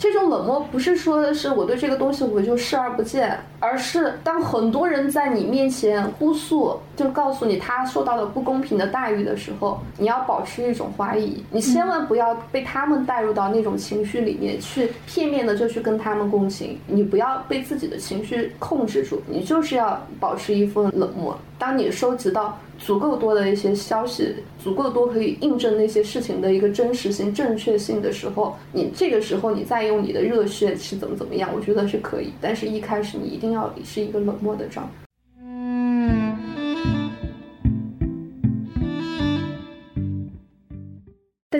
[0.00, 21.38] 这种冷漠不是说的是我对这个东西我就视而不见，而是当很多人在你面前哭诉，就告诉你他受到了不公平的待遇的时候，你要保持一种怀疑，你千万不要被他们带入到那种情绪里面去，片面的就去跟他们共情，你不要被自己的情绪控制住，你就是要保持一份冷漠。
[21.60, 22.58] 当你收集到。
[22.82, 32.32] 足够多的一些消息，足够多可以印证那些事情的一个真实性、正确性的时候，你这个时候你再用你的热血去怎么怎么样，我觉得是可以。
[32.40, 35.09] 但是一开始你一定要是一个冷漠的状态。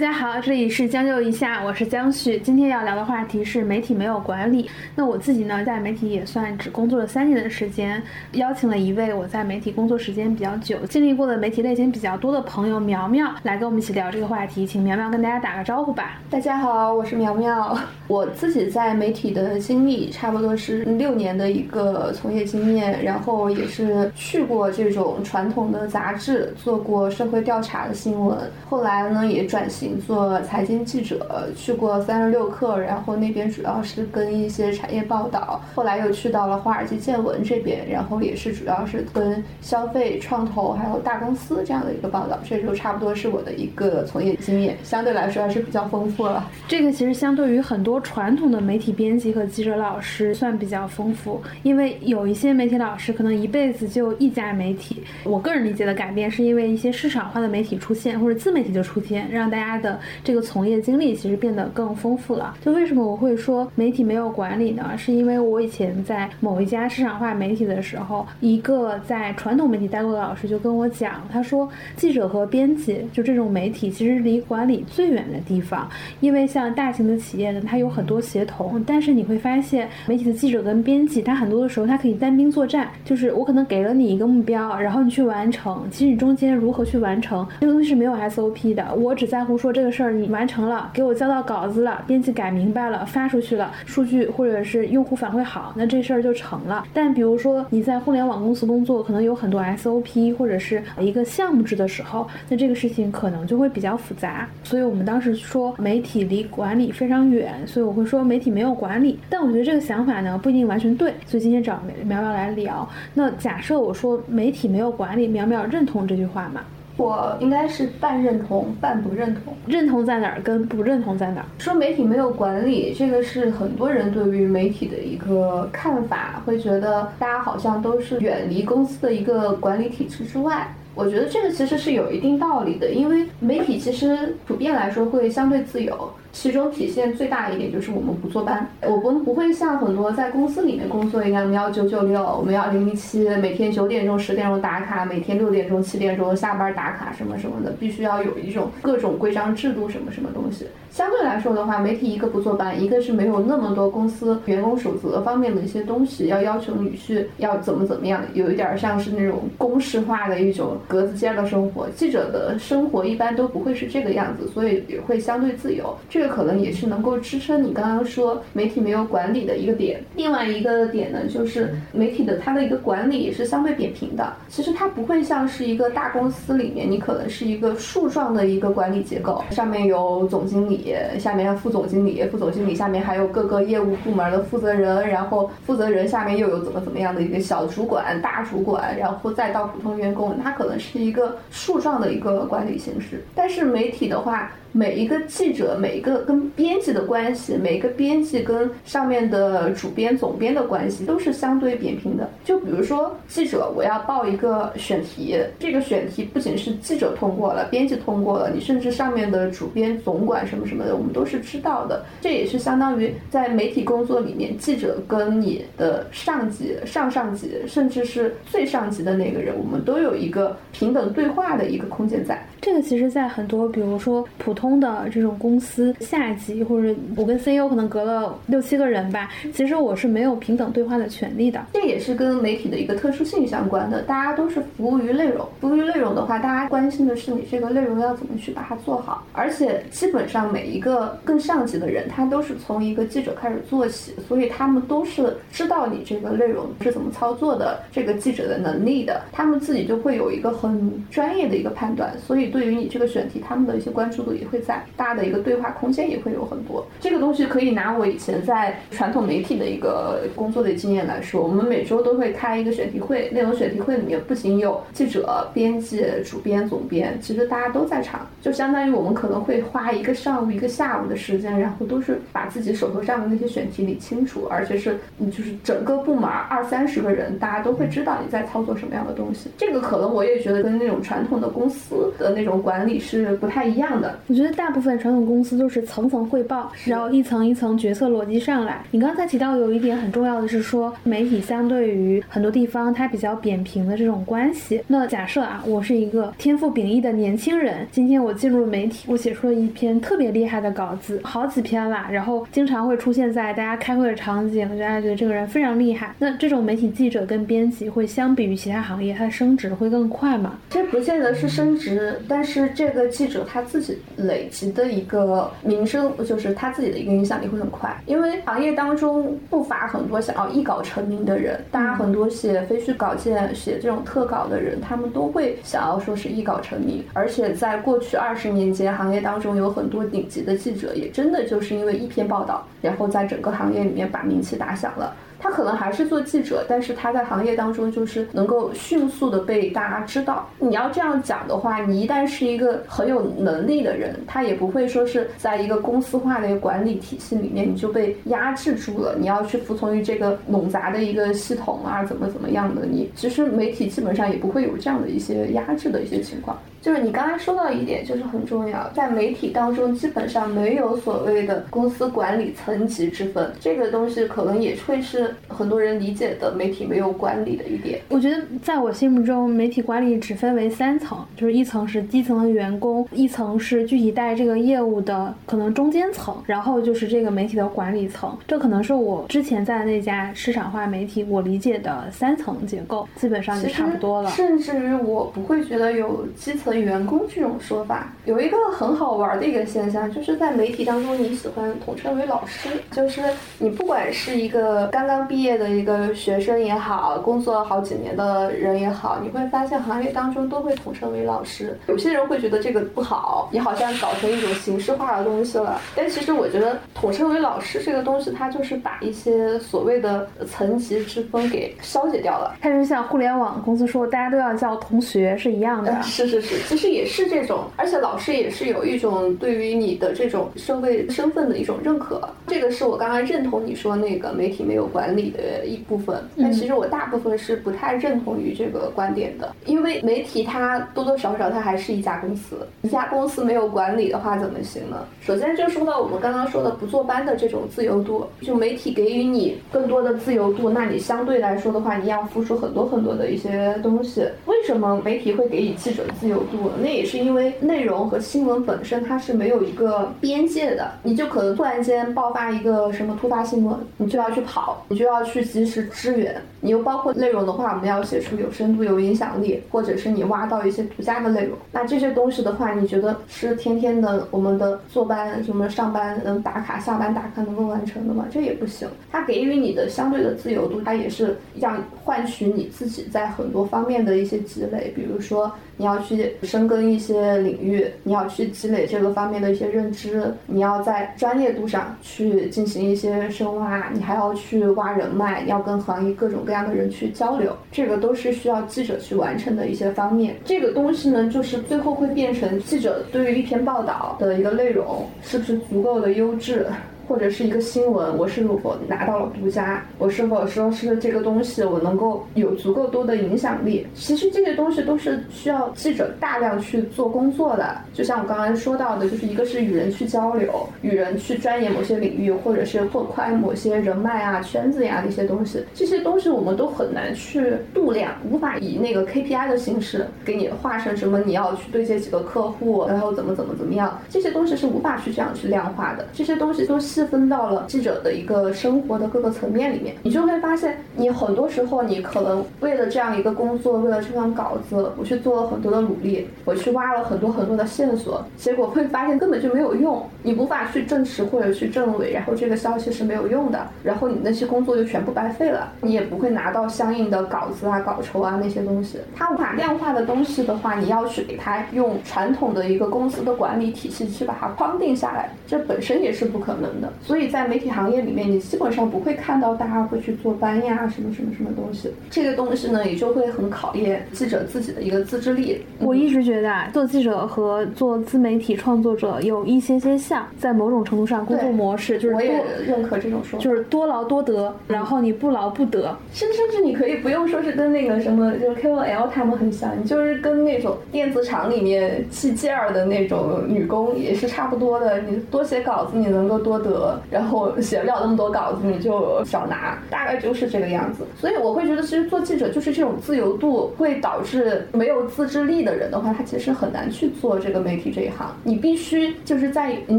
[0.01, 2.39] 大家好，这里是将就一下，我是江旭。
[2.39, 4.71] 今天要聊的话题是媒体没有管理。
[4.97, 14.67] 那我自己呢，在媒体也算只工作了三年的时间，邀请了一位我在媒体工作时间比较久、经历过的媒体类型比较多的朋友苗苗，来跟我们一起聊这个话题。
[14.67, 16.19] 请苗苗跟大家打个招呼吧。
[16.31, 17.79] 大家好，我是苗苗。
[18.09, 29.89] 我自己在媒体的经历差不多是六年的一个从业经验，然后也是去过这种传统的杂志，做过社会调查的新闻，后来呢也转型。
[29.98, 35.60] 做财经记者，去过三十六氪，然后那边主要是跟一些产业报道。
[35.74, 42.38] 后来又去到了华尔街见闻这边，然后也是主要是跟消费、创投还有大公司这样的一个报道。
[42.44, 46.48] 这就差不多是我的一个从业经验，相对来说还是比较丰富了。
[46.68, 55.02] 这个其实相对于很多传统的媒体编辑和记者老师算比较丰富，因为有一些媒体老师可能一辈子就一家媒体。
[55.24, 59.80] 我个人理解的改变是因为一些市场化的媒体出现，或者自媒体的出现，让大家。
[59.81, 62.55] 的这个从业经历其实变得更丰富了。
[62.61, 64.92] 就为什么我会说媒体没有管理呢？
[64.97, 75.89] 是因为我以前在某一家市场化媒体的时候，一个在传统媒体待过的老师就跟我讲，他说记者和编辑就这种媒体其实离管理最远的地方。
[76.20, 85.86] 因为像大型的企业呢，它有很多协同，但是你会发现媒体的记者跟编辑，他很多的时候他可以单兵作战，就是我可能给了你一个目标，然后你去完成。
[85.91, 89.60] 其实你中间如何去完成这个东西是没有 SOP 的，我只在乎。
[89.61, 96.83] 说这个事儿你完成了，给我交到稿子了，编辑改明白了，发出去了，数据或者是用户反馈好，那这事儿就成了。
[96.95, 104.48] 但比如说你在互联网公司工作，可能有很多 SOP 或者是一个项目制的时候，那这个事情可能就会比较复杂。
[104.65, 109.19] 所以我们当时说媒体离管理非常远，所以我会说媒体没有管理。
[109.29, 112.89] 但我觉得这个想法呢不一定完全对，所以今天找苗苗来聊。
[113.13, 116.63] 那假设我说媒体没有管理，苗苗认同这句话吗？
[117.00, 121.46] 我应该是半认同半不认同，认同在哪儿跟不认同在哪儿？
[121.58, 130.69] 说媒体没有管理，这个是很多人对于媒体的一个看法，会觉得大家好像都是远离公司的一个管理体制之外。
[130.94, 136.12] 我觉得这个其实是有一定道理的，因为媒体其实普遍来说会相对自由。
[136.32, 150.67] 其中体现最大一点就是我们不坐班，我们不会像很多在公司里面工作一样，我们要九九六，我们要零零七，每天九点钟、十点钟打卡，每天六点钟、七点钟下班打卡什么什么的，必须要有一种各种规章制度什么什么东西。
[150.91, 161.88] 相对来说的话，媒体一个不坐班，一个是没有那么多公司员工守则方面的一些东西要要求女婿要怎么怎么样，有一点像是那种公式化的一种格子间的生活。
[161.91, 165.97] 记者的生活一般都不会是这个样子，所以也会相对自由。
[166.08, 170.00] 这个可能也是能够支撑你刚刚说媒体没有管理的一个点。
[170.14, 174.32] 另外一个点呢，就是媒体的它的一个管理也是相对扁平的。
[174.49, 180.94] 其实它不会像是一个大公司里面，你可能是一个树状的一个管理结构，上面有总经理。
[181.19, 193.25] 下面副总经理，副总经理下面还有各个业务部门的负责人，然后负责人下面又有怎么怎么样的一个小主管、大主管，然后再到普通员工，它可能是一个树状的一个管理形式。
[193.35, 194.50] 但是媒体的话。
[194.73, 202.29] 每一个记者，每一个跟编辑的关系，每一个编辑跟上面的主编、总编的关系，都是相对扁平的。
[202.44, 212.05] 就比如说，记者我要报一个选题，这个选题不仅是记者通过了，编辑通过了，你甚至上面的主编、总管什么什么的，我们都是知道的。
[212.20, 222.47] 这也是相当于在媒体工作里面，记者跟你的上级、上上级，甚至是最上级的那个人，我们都有一个平等对话的一个空间在。
[222.61, 231.65] 这个其实，在很多比如说普通通的这种公司下级，或者我跟 CEO 可能隔了六七个人吧，其实我是没有平等对话的权利的。
[231.73, 234.03] 这也是跟媒体的一个特殊性相关的。
[234.03, 239.25] 大家都是服务于内容，服务于内容的话，大家关心的是你这个内容要怎么去把它做好。
[239.33, 252.51] 而且基本上每一个更上级的人，他都是从一个记者开始做起，所以他们都是知道你这个内容是怎么操作的，这个记者的能力的，他们自己就会有一个很专业的一个判断，所以。
[252.51, 256.87] 对于你这个选题，他们的一些关注度也会在，大的一个对话空间也会有很多。
[257.00, 279.50] 这个东西可以拿我以前在传统媒体的一个工作的经验来说，我们每周都会开一个选题会，内容选题会里面不仅有记者、编辑、主编、总编，其实大家都在场，就相当于我们可能会花一个上午、一个下午的时间，然后都是把自己手头上的那些选题理清楚，而且是你就是整个部门二三十个人，大家都会知道你在操作什么样的东西。
[279.56, 284.19] 这个可能我也觉得跟那种传统的公司的那种管理是不太一样的。
[284.43, 288.85] 得大部分传统公司都是层层汇报，然后一层一层决策逻辑上来。
[288.91, 294.83] 你刚才提到有一点很重要的是说，媒体相对于很多地方它比较扁平的这种关系。
[294.87, 306.15] 那假设啊，我是一个天赋秉异的年轻人，今天我进入了媒体，我写出了一篇特别厉害的稿子，好几篇啦，然后经常会出现在大家开会的场景，大家觉得这个人非常厉害。
[306.19, 310.59] 那这种媒体记者跟编辑会相比于其他行业，它的升职会更快吗？
[310.69, 313.99] 这不见得是升职，但是这个记者他自己
[314.31, 317.94] 累积的一个名声，就是他自己的一个影响力会很快。
[318.06, 327.05] 因为行业当中不乏很多想要一稿成名的人，大家很多写非虚稿件、写这种特稿的人，他们都会想要说是一稿成名。
[327.12, 335.12] 而且在过去二十年间，行业当中有很多顶级的记者，也真的就是因为一篇报道，然后在整个行业里面把名气打响了。
[335.41, 340.49] 他可能还是做记者，但是他在行业当中就是能够迅速的被大家知道。
[340.59, 349.17] 你要这样讲的话，你一旦是一个很有能力的人，他也不会说是在一个公司化的一个管理体系里面你就被压制住了。
[349.19, 352.85] 你要去服从于这个冗杂的一个系统啊，怎么怎么样的？
[352.85, 356.59] 你其实媒体基本上也不会有这样的一些压制的一些情况。
[356.81, 368.00] 就是你刚才说到一点，就是很重要，在媒体当中基本上没有所谓的公司管理层级之分，这个东西可能也会是很多人理解的媒体没有管理的一点。
[368.09, 378.35] 我觉得在我心目中，媒体管理只分为三层，就是一层是基层的员工，一层是具体带这个业务的可能中间层，然后就是这个媒体的管理层。
[378.49, 384.31] 这可能是我之前在那家市场化媒体我理解的三层结构，基本上就差不多了。
[384.31, 386.69] 甚至于我不会觉得有基层。
[386.78, 393.22] 员工这种说法有一个很好玩的一个现象，就是在媒体当中，你喜欢统称为老师，就是
[393.58, 401.78] 你不管是一个刚刚毕业的一个学生也好，工作好几年的人也好，你会发现行业当中都会统称为老师。
[401.87, 405.81] 有些人会觉得这个不好，你好像搞成一种形式化的东西了。
[405.96, 412.55] 但其实我觉得统称为老师这个东西，它就是把一些所谓的层级之分给消解掉了。
[412.61, 416.02] 它就像互联网公司说大家都要叫同学是一样的。
[416.02, 416.60] 是 是是。
[416.69, 422.21] 其实也是这种，而且老师也是有一种对于你的这种社会身份的一种认可。
[422.47, 429.55] 这个是我刚刚认同你说那个媒体没有管理的一部分，但其实我大部分是不太认同于这个观点的。
[429.67, 435.05] 因为媒体它多多少少它还是一家公司，一家公司没有管理的话怎么行呢？
[435.21, 444.23] 首先就说到我们刚刚说的不坐班的这种自由度，就媒体给予你更多的自由度，那你相对来说的话，你要付出很多很多的一些东西。
[444.47, 446.50] 为什么媒体会给予记者自由度？
[446.81, 456.41] 那也是因为内容和新闻本身它是没有一个边界的，你就可能突然间爆发一个什么突发新闻，你就要去跑，你就要去及时支援。
[456.62, 461.56] 你又包括内容的话，我们要写出有深度、有影响力，或者是你挖到一些独家的内容。
[461.73, 468.26] 那这些东西的话，你觉得是天天的我们的坐班什么上班能打卡、下班打卡能够完成的吗？
[468.31, 468.87] 这也不行。
[469.11, 471.72] 它给予你的相对的自由度，它也是要
[472.05, 486.44] 换取你自己在很多方面的一些积累，比如说你要去深耕一些领域，你要去积累这个方面的一些认知，你要在专业度上去进行一些深挖，你还要去挖人脉，要跟行业各种。
[486.44, 490.34] 各样的人去交流，这个都是需要记者去完成的一些方面。
[490.44, 496.67] 这个东西呢，就是最后会变成记者对于一篇报道的一个内容是不是足够的优质。
[497.10, 499.84] 或者是一个新闻，我是否拿到了独家？
[499.98, 503.84] 我是否说是这个东西我能够有足够多的影响力？
[503.94, 507.76] 其实这些东西都是需要记者大量去做工作的。
[507.93, 515.64] 就像我刚刚说到的，就是一个是与人去交流，与人去钻研某些领域，或者是拓宽某些人脉啊、圈子呀的一些东西。
[515.74, 524.00] 这些东西我们都很难去度量，无法以那个 KPI 的形式给你画成什么你要去对接几个客户，然后怎么怎么怎么样。
[524.08, 526.06] 这些东西是无法去这样去量化的。
[526.12, 527.00] 这些东西都是。
[527.00, 548.99] 细分到了记者的一个生活的各个层面里面，你就会发现，你很多时候你可能为了这样一个工作，为了这份稿子，我去做了很多的努力，我去挖了很多很多的线索，结果会发现根本就没有用，你无法去证实或者去证伪，然后这个消息是没有用的，然后你那些工作就全部白费了，你也不会拿到相应的稿子啊、稿酬啊那些东西。
[549.16, 556.92] 它无法量化的东西的话，你要去给它用传统的一个公司的管理体系去把它框定下来，这本身也是不可能的。
[557.02, 561.92] 所以在媒体行业里面，你基本上不会看到大家会去做班呀，什么什么什么东西。
[562.10, 565.60] 这个东西呢，也就会很考验记者自己的一个自制力。
[565.78, 573.44] 我一直觉得啊，做记者和做自媒体创作者有一些些像，在某种程度上，工作模式就是我也多认可这种说法。
[573.44, 575.96] 就是多劳多得，然后你不劳不得。
[576.12, 585.00] 甚甚至你可以不用说是跟那个什么，就是 KOL 他们很像，你就是跟那种电子厂里面砌件儿的那种女工也是差不多的。
[585.00, 586.69] 你多写稿子，你能够多得，
[587.10, 591.04] 然后写不了那么多稿子，你就少拿，大概就是这个样子。
[591.18, 598.34] 所以我会觉得，其实做记者就是这种自由度，会导致没有自制力的人的话，他其实很难去做这个媒体这一行。
[598.44, 599.98] 你必须就是在人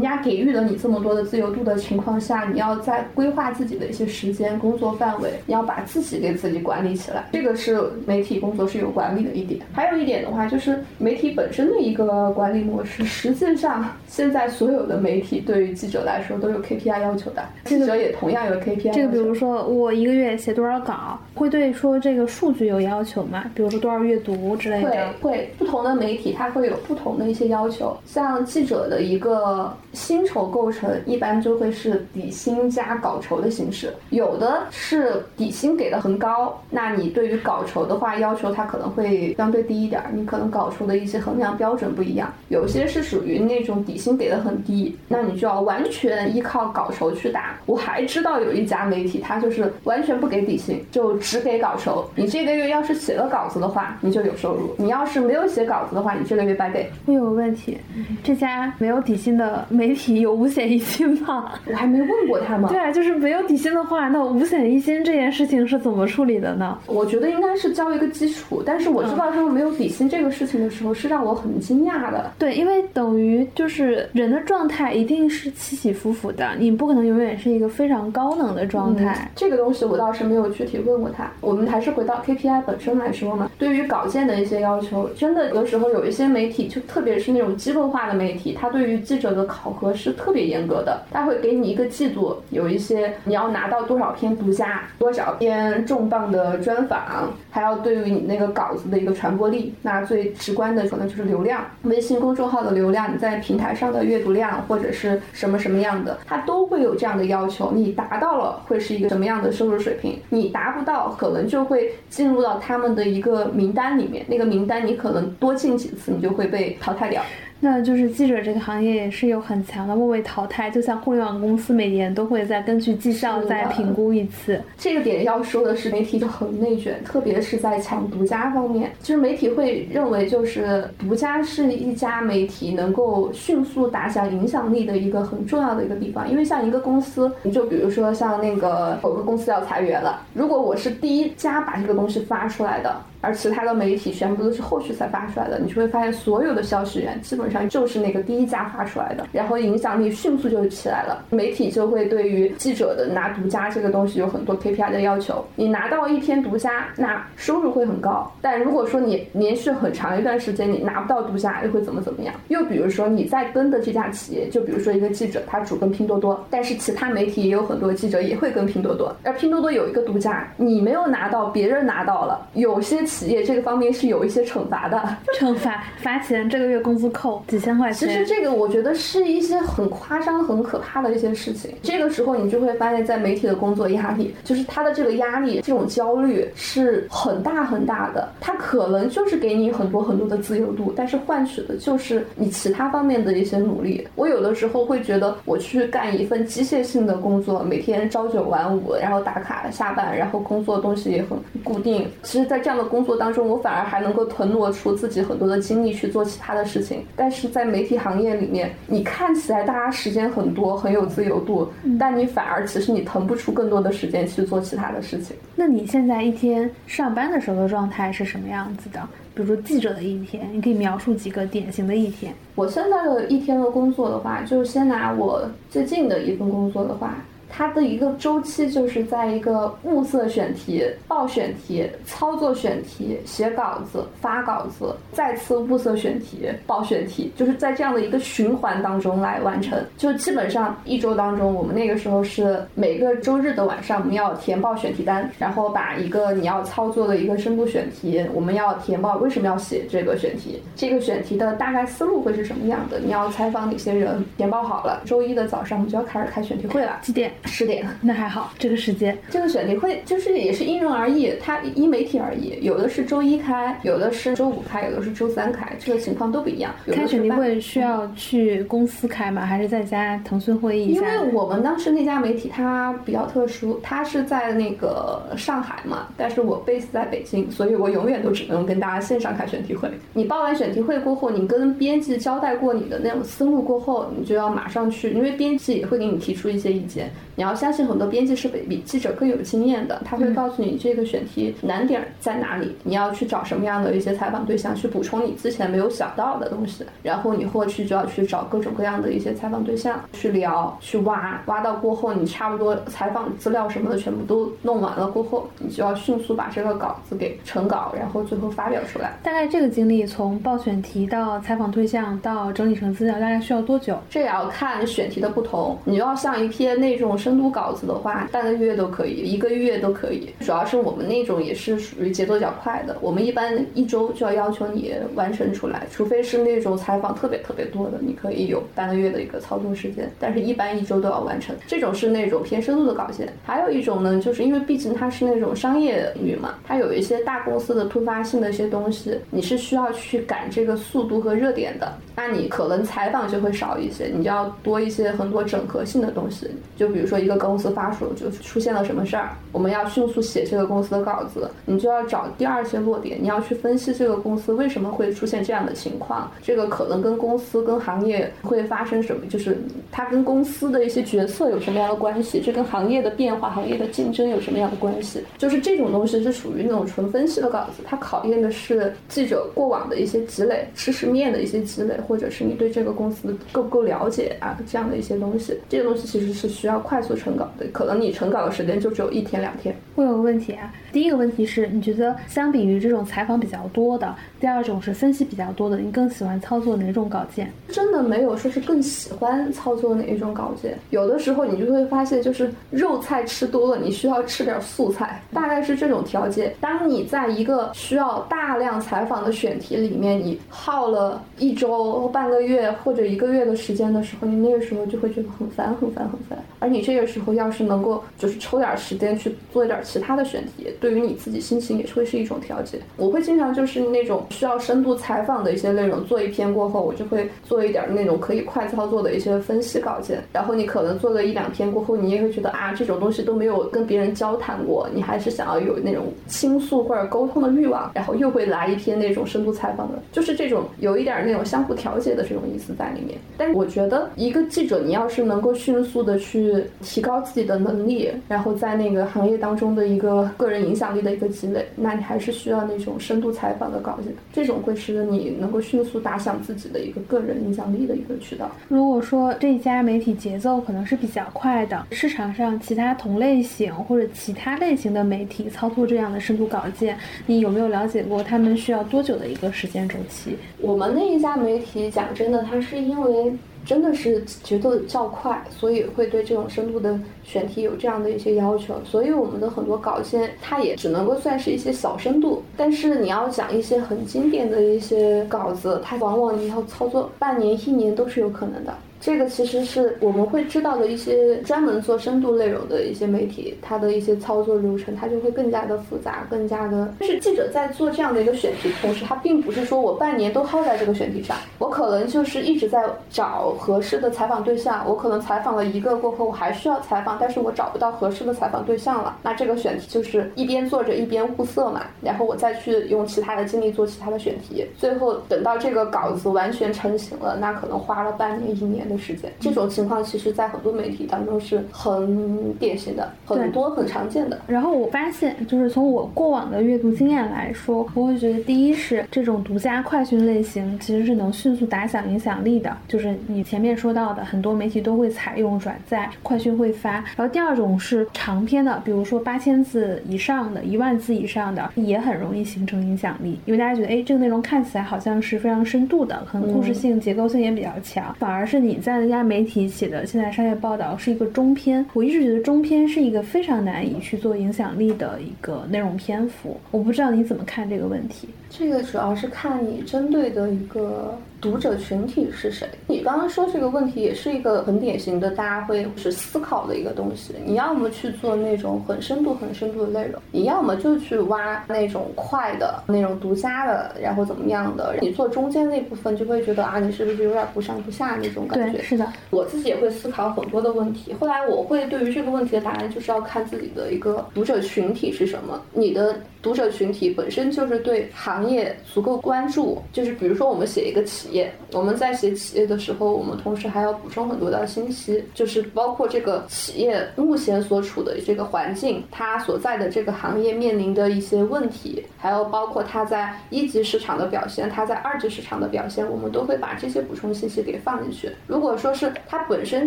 [0.00, 7.28] 家给予了你这么多的自由度的情况下，你要在规划自己的一些时间、工作范围，你要把自己给自己管理起来。
[7.32, 9.60] 这个是媒体工作是有管理的一点。
[9.72, 13.04] 还有一点的话，就是媒体本身的一个管理模式。
[13.04, 18.92] 实际上，现在所有的媒体对于记者来说都有 KPI 要求的，记者也同样有 KPI。
[18.92, 23.44] 这个比如说我一个月写多少稿，会对说这个数据有要求吗？
[23.54, 25.12] 比如说多少阅读之类会的。
[25.20, 47.56] 会不同的媒体它会有不同的一些要求，像记者的一个薪酬构成，一般就会是底薪加稿酬的形式，有的是底薪给的很高，那你对于稿酬的话要求它可能会相对低一点儿，你可能稿酬的一些衡量标准不一样，有些是属于那种底薪给的很低，那你就要完全依靠稿酬去打。
[47.66, 52.08] 我还知道有一家媒体，他就是完全不给底薪，就只给稿酬。
[52.14, 56.90] 你这个月要是写了稿子的话，你就有收入；你要是没有写稿子的话，你这个月白给。
[57.06, 57.78] 我有个问题，
[58.22, 61.52] 这家没有底薪的媒体有五险一金吗？
[61.66, 62.70] 我还没问过他们。
[62.70, 66.78] 对啊，就是没有底薪的话，那五险一金这件事情是怎么处理的呢？
[66.86, 72.32] 我觉得应该是交一个基础，但是我知道他们没有底薪这个事情的时候，是让我很惊讶的。
[72.38, 79.30] 对，因为等于就是人的状态一定是起起伏伏的，你不可能永远是一个非常高能的状态。
[79.34, 81.30] 这个东西我倒是没有具体问过他。
[81.40, 91.02] 我们还是回到 KPI 本身来说嘛，对于稿件的一些要求，真的有的时候有一些媒体，就特别是那种机构化的媒体，它对于记者的考核是特别严格的。
[91.10, 99.74] 它会给你一个季度有一些你要拿到多少篇独家，多少篇重磅的专访，还要对于你那个稿子的一个传播力。
[99.82, 107.72] 那最直观的可能就是流量，微信公众号的流量，你在平台上的阅读量或者是什么什么样的，它都会有这样的要求。
[107.72, 110.18] 你达到了会是一个什么样的收入水平？
[110.30, 114.24] 你达不到，可能就会进入到他们的一个名单里面。
[114.28, 117.22] 那个名单你可能多进几次，你就会被淘汰掉。
[117.64, 124.60] 那就是记者这个行业也是有很强的末位淘汰，就像互联网公司每年都会再根据绩效再评估一次。
[124.76, 136.28] 这个点要说的是，媒体就很内卷，特别是在抢独家方面，就是媒体会认为，就是独家是一家媒体能够迅速打响影响力的一个很重要的一个地方。
[136.28, 142.92] 因为像一个公司，你就比如说像那个某个公司要裁员了，如果我是第一家把这个东西发出来的。
[143.22, 151.24] 而其他的媒体全部都是后续才发出来的，你就会发现所有的消息源基本上就是那个第一家发出来的，然后影响力迅速就起来了。
[151.30, 158.30] 媒体就会对于记者的拿独家这个东西有很多 KPI 的要求，你拿到一篇独家，那收入会很高。
[158.42, 162.34] 但如果说你连续很长一段时间你拿不到独家，又会怎么怎么样？
[162.48, 175.16] 又比如说你在跟的这家企业，就比如说一个记者他主跟拼多多，但是其他媒体也有很多记者也会跟拼多多，而拼多多有一个独家，你没有拿到，别人拿到了，有些企业这个方面是有一些惩罚的。
[175.38, 178.08] 惩罚罚钱，这个月工资扣几千块钱。
[178.08, 181.74] 其实这个我觉得是一些很夸张、很可怕的一些事情。
[181.82, 188.26] 这个时候你就会发现，在媒体的工作压力，就是他的这个压力、这种焦虑是很大很大的。
[188.40, 194.06] 他可能就是给你很多很多的自由度，但是换取的就是你其他方面的一些努力。
[194.14, 202.08] 我有的时候会觉得，我去干一份机械性的工作，每天朝九晚五，然后打卡下班，然后工作东西也很固定。
[202.22, 207.04] 其实，在这样的工作当中，我反而还能够腾挪出自己很多的精力去做其他的事情。
[207.16, 211.68] 但是在媒体行业里面，你看起来大家时间很多，很有自由度，
[211.98, 215.36] 但你反而其实你腾不出更多的时间去做其他的事情。
[215.56, 219.00] 那你现在一天上班的时候的状态是什么样子的？
[219.34, 222.34] 比如说记者的一天，你可以描述几个典型的一天。
[222.54, 227.14] 我现在的一天的工作的话，就先拿我最近的一份工作的话。
[227.54, 239.78] 它的一个周期就是在一个物色选题、报选题、操作选题、写稿子、发稿子，再次物色选题、报选题，就是在这样的一个循环当中来完成。
[239.98, 257.30] 就基本上一周当中，我们那个时候是每个周日的晚上，我们要填报选题单，然后把一个你要操作的一个深度选题，我们要填报为什么要写这个选题，这个选题的大概思路会是什么样的，你要采访哪些人，填报好了，周一的早上我们就要开始开选题会了，几点？
[257.44, 266.72] 十点， 那还好，这个时间，这个选题会就是也是因人而异，它因媒体而异，有的是周一开，有的是周五开，有的是周三开，这个情况都不一样。
[266.92, 269.44] 开选题会需要去公司开吗？
[269.44, 270.94] 还是在家腾讯会议？
[270.94, 279.90] 因为我们当时那家媒体它比较特殊，它是在那个上海嘛，但是我 base 在北京，所以我永远都只能跟大家线上开选题会。
[280.14, 287.10] 你报完选题会过后，你跟编辑交代过你的那种思路过后，你就要马上去，因为编辑也会给你提出一些意见。
[287.34, 309.12] 你要相信很多编辑是比比记者更有经验的，他会告诉你这个选题难点在哪里，你要去找什么样的一些采访对象去补充你之前没有想到的东西，然后你后续就要去找各种各样的一些采访对象去聊去挖，挖到过后你差不多采访资料什么的全部都弄完了过后，你就要迅速把这个稿子给成稿，然后最后发表出来。
[309.22, 313.98] 大概这个经历从报选题到采访对象到整理成资料，大概需要多久？
[314.10, 317.16] 这也要看选题的不同，你要像一篇那种。
[317.22, 320.28] 深度稿子的话，半个月都可以，一个月都可以。
[320.40, 330.10] 主要是我们那种也是属于节奏较快的，我们一般一周就要要求你完成出来，除非是那种采访特别特别多的，你可以有半个月的一个操作时间。
[330.18, 331.54] 但是，一般一周都要完成。
[331.68, 333.32] 这种是那种偏深度的稿件。
[333.44, 341.92] 还有一种呢，就是因为毕竟它是那种商业领域嘛，它有一些大公司的突发性的一些东西，你是需要去赶这个速度和热点的。
[342.16, 347.11] 那你可能采访就会少一些，你就要多一些很多整合性的东西，就比如说。
[347.12, 359.58] 说一个公司发出就出现了什么事儿，我们要迅速写这个公司的稿子，你就要找第二些落点，你要去分析这个公司为什么会出现这样的情况，这个可能跟公司跟行业会发生什么，就是
[359.90, 377.01] 它跟公司的一些决策有什么样的关系，这跟行业的变化、行业的竞争有什么样的关系，就是这种东西是属于那种纯分析的稿子，它考验的是记者过往的一些积累、知识面的一些积累，或者是你对这个公司够不够了解啊，这样的一些东西，这些东西其实是需要快。
[377.02, 379.74] 速成稿的，可能你成稿的时间就只有一天两天。
[379.96, 387.48] 我有个问题啊，第一个问题是你觉得相比于这种采访比较多的，第二种是分析比较多的，你更喜欢操作哪种稿件？
[387.68, 390.76] 真的没有说是更喜欢操作哪一种稿件。
[390.90, 396.52] 有的时候你就会发现，就是肉菜吃多了，你需要吃点素菜，大概是这种调节。
[396.60, 406.92] 当你在一个需要大量采访的选题里面，你耗了一周、半个月或者一个月的时间的时候，你那个时候就会觉得很烦、很烦、很烦，而你这。
[406.92, 412.78] 个时候要是能够就是抽点时间去做一点其他的选题，对于你自己心情也会是一种调节。
[412.96, 420.20] 我会经常就是那种需要深度采访的一些内容，做一篇过后，我就会做一点那种可以快操作的一些分析稿件。
[420.32, 433.18] 然后你可能做了一两篇过后，你也会觉得啊，这种东西都没有跟别人交谈过，你还是想要有那种倾诉或者沟通的欲望，然后又会来一篇那种深度采访的，就是这种有一点那种相互调节的这种意思在里面。
[433.36, 436.64] 但我觉得一个记者，你要是能够迅速的去。
[436.80, 448.50] 提高自己的能力，然后在那个行业当中的一个个人影响力的一个积累，那你还是需要那种深度采访的稿件，这种会使得你能够迅速打响自己的一个个人影响力的一个渠道。
[448.68, 460.36] 如果说这家媒体节奏可能是比较快的，市场上其他同类型或者其他类型的媒体操作这样的深度稿件，你有没有了解过他们需要多久的一个时间周期？
[460.58, 463.32] 我们那一家媒体讲真的，它是因为。
[463.64, 468.74] 真的是节奏较快，所以会对这种深度的选题有这样的一些要求。
[468.84, 472.42] 所以我们的很多稿件，它也只能够算是一些小深度。
[472.56, 478.74] 但是你要讲一些很经典的一些稿子，它往往你要操作半年、一年都是有可能的。
[479.02, 486.94] 这个其实是我们会知道的一些专门做深度内容的一些媒体，它的一些操作流程，它就会更加的复杂，更加的。
[487.00, 494.84] 就是记者在做这样的一个选题，同时他并不是说我半年都耗在这个选题上，我可能就是一直在找合适的采访对象。
[494.86, 499.18] 我可能采访了一个过后，我还需要采访，但是我找不到合适的采访对象了。
[499.24, 508.91] 那这个选题就是一边做着一边物色嘛，然后我再去用其他的精力做其他的选题，最后等到这个稿子完全成型了，那可能花了半年一年。
[508.92, 509.30] 的事件。
[509.40, 514.38] 这种情况其实，在很多媒体当中是很典型的，很多很常见的。
[514.46, 526.92] 然后我发现，就是从我过往的阅读经验来说，我会觉得，第一是这种独家快讯类型其实是能迅速打响影响力的，就是你前面说到的，很多媒体都会采用转载，快讯会发。
[527.16, 538.14] 然后第二种是长篇的，比如说八千字以上的、一万字以上的，也很容易形成影响力，因为大家觉得，哎，这个内容看起来好像是非常深度的，可能故事性、结构性也比较强。
[538.18, 546.60] 反而是你在那家媒体写的现在商业报道是一个中篇，我一直觉得中篇是一个非常难以去做影响力的一个内容篇幅。
[546.72, 548.28] 我不知道你怎么看这个问题。
[548.52, 552.68] 这个主要是看你针对的一个读者群体是谁。
[552.86, 557.34] 你刚刚说这个问题也是一个很典型的，大家会是思考的一个东西。
[557.46, 564.96] 你要么去做那种很深度、很深度的内容，你要么就去挖那种快的、那种独家的，然后怎么样的。
[565.00, 568.76] 你做中间那部分，就会觉得啊，你是不是有点不上不下那种感觉？
[568.76, 569.10] 对，是的。
[569.30, 571.14] 我自己也会思考很多的问题。
[571.14, 575.60] 后来我会对于这个问题的答案，就是要看自己的一个读者群体是什么。
[575.72, 598.28] 你的读者群体本身就是对行业足够关注，就是比如说我们写一个企业，我们在写企业的时候，我们同时还要补充很多的信息，就是包括这个企业目前所处的这个环境，它所在的这个行业面临的一些问题，还有包括它在一级市场的表现，它在二级市场的表现，我们都会把这些补充信息给放进去。
[598.48, 599.86] 如果说是它本身